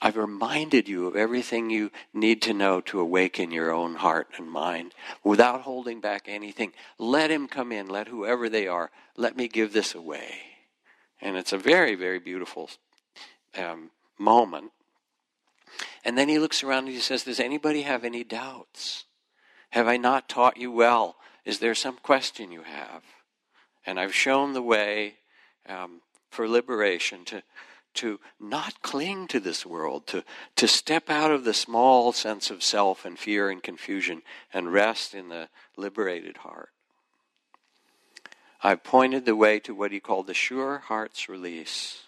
[0.00, 4.50] I've reminded you of everything you need to know to awaken your own heart and
[4.50, 6.72] mind without holding back anything.
[6.96, 10.32] Let him come in, let whoever they are, let me give this away.
[11.20, 12.70] And it's a very, very beautiful
[13.54, 14.72] um, moment
[16.04, 19.04] and then he looks around and he says, Does anybody have any doubts?
[19.70, 21.16] Have I not taught you well?
[21.44, 23.02] Is there some question you have?
[23.86, 25.14] And I've shown the way.
[25.68, 26.00] Um,
[26.30, 27.42] for liberation, to,
[27.94, 30.24] to not cling to this world, to,
[30.56, 35.14] to step out of the small sense of self and fear and confusion and rest
[35.14, 36.70] in the liberated heart.
[38.62, 42.02] I've pointed the way to what he called the sure heart's release.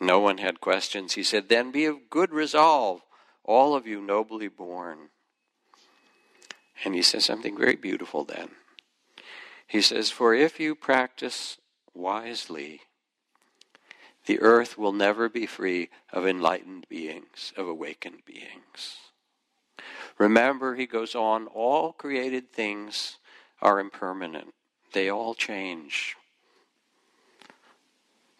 [0.00, 1.14] No one had questions.
[1.14, 3.02] He said, Then be of good resolve,
[3.44, 5.10] all of you nobly born.
[6.84, 8.50] And he says something very beautiful then.
[9.66, 11.58] He says, For if you practice
[11.94, 12.82] wisely,
[14.26, 18.96] the earth will never be free of enlightened beings, of awakened beings.
[20.18, 23.18] Remember, he goes on, all created things
[23.60, 24.54] are impermanent,
[24.92, 26.16] they all change.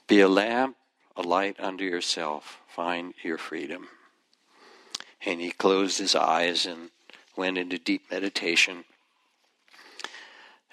[0.07, 0.77] Be a lamp,
[1.19, 3.89] a light unto yourself, find your freedom.
[5.27, 6.91] And he closed his eyes and
[7.37, 8.85] went into deep meditation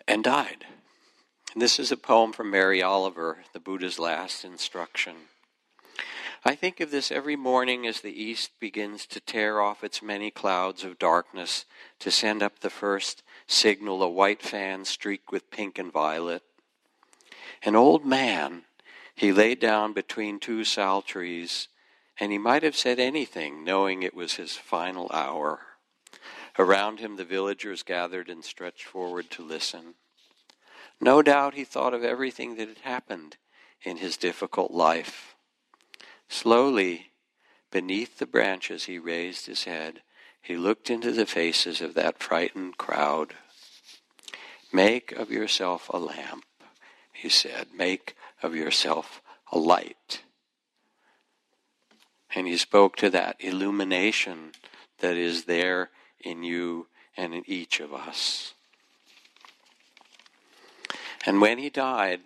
[0.08, 0.66] and died.
[1.52, 5.16] And this is a poem from Mary Oliver, the Buddha's last instruction.
[6.48, 10.30] I think of this every morning as the east begins to tear off its many
[10.30, 11.66] clouds of darkness
[11.98, 16.44] to send up the first signal, a white fan streaked with pink and violet.
[17.64, 18.66] An old man,
[19.16, 21.70] he lay down between two sal trees,
[22.20, 25.62] and he might have said anything, knowing it was his final hour.
[26.60, 29.96] Around him, the villagers gathered and stretched forward to listen.
[31.02, 33.38] No doubt he thought of everything that had happened
[33.84, 35.36] in his difficult life.
[36.30, 37.12] Slowly,
[37.72, 40.02] beneath the branches, he raised his head.
[40.42, 43.34] He looked into the faces of that frightened crowd.
[44.72, 46.46] Make of yourself a lamp,
[47.12, 47.68] he said.
[47.74, 49.22] Make of yourself
[49.52, 50.24] a light.
[52.34, 54.52] And he spoke to that illumination
[55.00, 58.54] that is there in you and in each of us.
[61.26, 62.22] And when he died,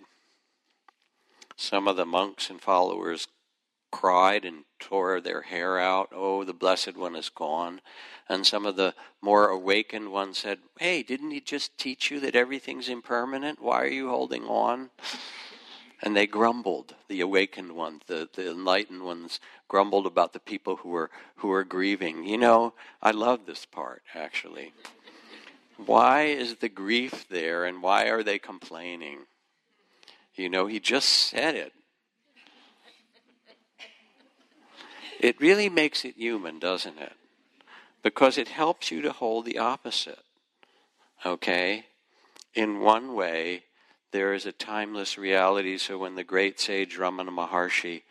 [1.56, 3.28] some of the monks and followers
[3.92, 6.10] cried and tore their hair out.
[6.14, 7.82] Oh, the Blessed One is gone.
[8.28, 12.36] And some of the more awakened ones said, Hey, didn't he just teach you that
[12.36, 13.62] everything's impermanent?
[13.62, 14.90] Why are you holding on?
[16.02, 20.90] And they grumbled, the awakened ones, the, the enlightened ones grumbled about the people who
[20.90, 22.24] were, who were grieving.
[22.24, 24.74] You know, I love this part, actually.
[25.86, 29.20] Why is the grief there and why are they complaining?
[30.36, 31.74] You know, he just said it.
[35.20, 37.14] It really makes it human, doesn't it?
[38.04, 40.24] Because it helps you to hold the opposite.
[41.26, 41.86] Okay?
[42.54, 43.64] In one way,
[44.12, 45.78] there is a timeless reality.
[45.78, 48.04] So when the great sage Ramana Maharshi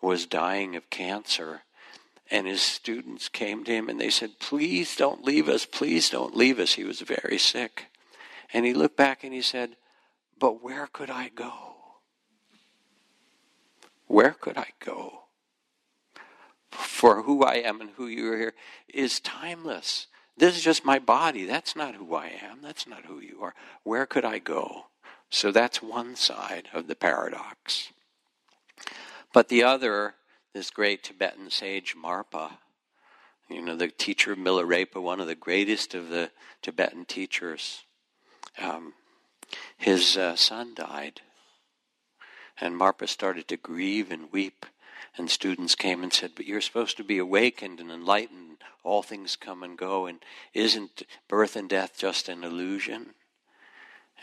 [0.00, 1.62] was dying of cancer,
[2.30, 6.34] and his students came to him and they said, Please don't leave us, please don't
[6.34, 6.74] leave us.
[6.74, 7.86] He was very sick.
[8.54, 9.76] And he looked back and he said,
[10.38, 11.52] But where could I go?
[14.06, 15.24] Where could I go?
[16.70, 18.54] For who I am and who you are here
[18.88, 20.06] is timeless.
[20.36, 21.44] This is just my body.
[21.44, 22.62] That's not who I am.
[22.62, 23.54] That's not who you are.
[23.82, 24.86] Where could I go?
[25.32, 27.90] So that's one side of the paradox.
[29.32, 30.14] But the other,
[30.52, 32.58] this great Tibetan sage Marpa,
[33.48, 36.30] you know, the teacher Milarepa, one of the greatest of the
[36.60, 37.84] Tibetan teachers,
[38.58, 38.92] um,
[39.78, 41.22] his uh, son died.
[42.60, 44.66] And Marpa started to grieve and weep.
[45.16, 48.58] And students came and said, But you're supposed to be awakened and enlightened.
[48.84, 50.04] All things come and go.
[50.04, 50.22] And
[50.52, 53.14] isn't birth and death just an illusion?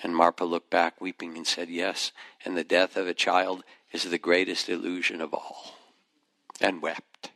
[0.02, 2.12] And Marpa looked back, weeping, and said, Yes,
[2.46, 5.76] and the death of a child is the greatest illusion of all,
[6.62, 7.32] and wept.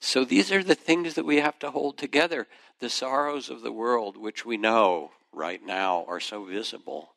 [0.00, 2.46] So these are the things that we have to hold together.
[2.80, 7.14] The sorrows of the world, which we know right now are so visible,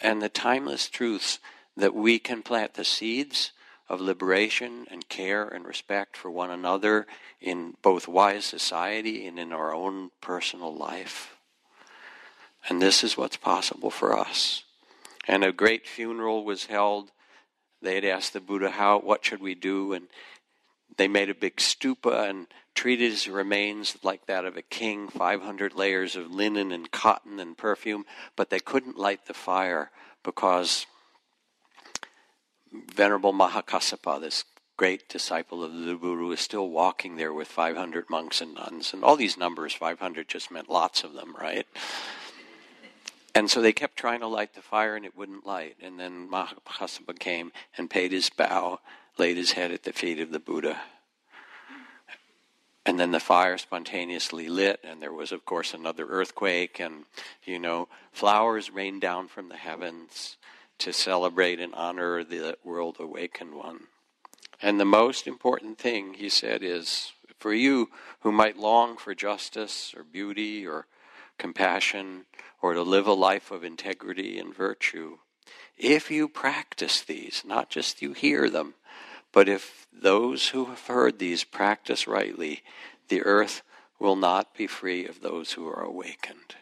[0.00, 1.38] and the timeless truths
[1.76, 3.52] that we can plant the seeds
[3.88, 7.06] of liberation and care and respect for one another
[7.40, 11.33] in both wise society and in our own personal life.
[12.68, 14.64] And this is what's possible for us.
[15.26, 17.10] And a great funeral was held.
[17.82, 19.92] They had asked the Buddha, how, what should we do?
[19.92, 20.08] And
[20.96, 25.74] they made a big stupa and treated his remains like that of a king, 500
[25.74, 28.04] layers of linen and cotton and perfume,
[28.36, 29.90] but they couldn't light the fire
[30.22, 30.86] because
[32.94, 34.44] Venerable Mahakassapa, this
[34.76, 38.92] great disciple of the Buddha, is still walking there with 500 monks and nuns.
[38.92, 41.66] And all these numbers, 500 just meant lots of them, right?
[43.34, 45.76] And so they kept trying to light the fire and it wouldn't light.
[45.82, 48.78] And then Mahakassapa came and paid his bow,
[49.18, 50.80] laid his head at the feet of the Buddha.
[52.86, 57.06] And then the fire spontaneously lit, and there was, of course, another earthquake, and,
[57.42, 60.36] you know, flowers rained down from the heavens
[60.80, 63.84] to celebrate and honor the world awakened one.
[64.60, 67.88] And the most important thing, he said, is for you
[68.20, 70.86] who might long for justice or beauty or
[71.38, 72.26] compassion
[72.62, 75.18] or to live a life of integrity and virtue,
[75.76, 78.74] if you practice these, not just you hear them,
[79.32, 82.62] but if those who have heard these practice rightly,
[83.08, 83.62] the earth
[83.98, 86.56] will not be free of those who are awakened.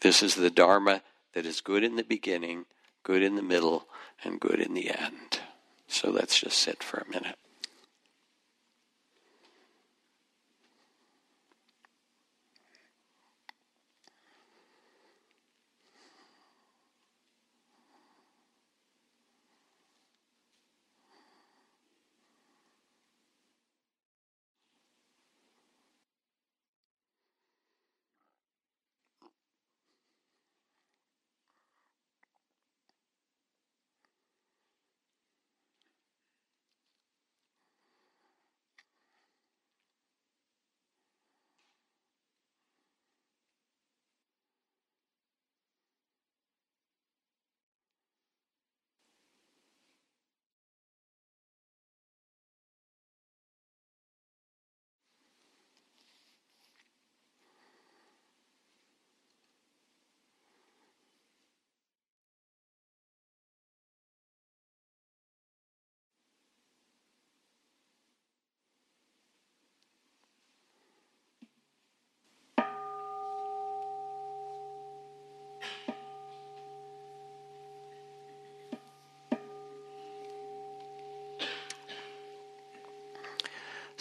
[0.00, 1.02] This is the Dharma
[1.32, 2.66] that is good in the beginning,
[3.02, 3.86] good in the middle,
[4.22, 5.40] and good in the end.
[5.88, 7.38] So let's just sit for a minute.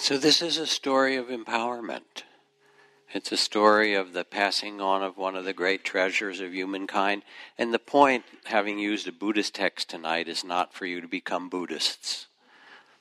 [0.03, 2.23] So, this is a story of empowerment.
[3.13, 7.23] It's a story of the passing on of one of the great treasures of humankind.
[7.57, 11.47] And the point, having used a Buddhist text tonight, is not for you to become
[11.47, 12.27] Buddhists.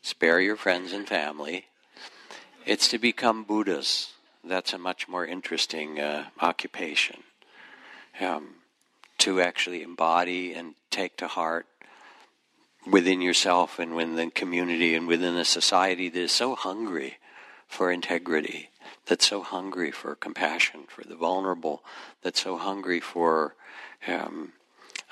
[0.00, 1.64] Spare your friends and family.
[2.66, 4.12] It's to become Buddhas.
[4.44, 7.24] That's a much more interesting uh, occupation.
[8.20, 8.50] Um,
[9.18, 11.66] to actually embody and take to heart
[12.86, 17.18] within yourself and within the community and within a society that is so hungry
[17.66, 18.70] for integrity,
[19.06, 21.82] that's so hungry for compassion for the vulnerable,
[22.22, 23.54] that's so hungry for
[24.06, 24.52] um,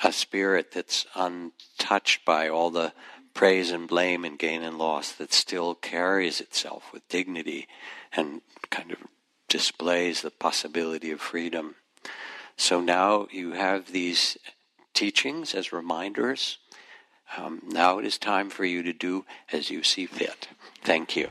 [0.02, 2.92] a spirit that's untouched by all the
[3.34, 7.68] praise and blame and gain and loss, that still carries itself with dignity
[8.12, 8.98] and kind of
[9.48, 11.76] displays the possibility of freedom.
[12.56, 14.36] So now you have these
[14.92, 16.58] teachings as reminders
[17.36, 20.48] um, now it is time for you to do as you see fit.
[20.82, 21.30] Thank you.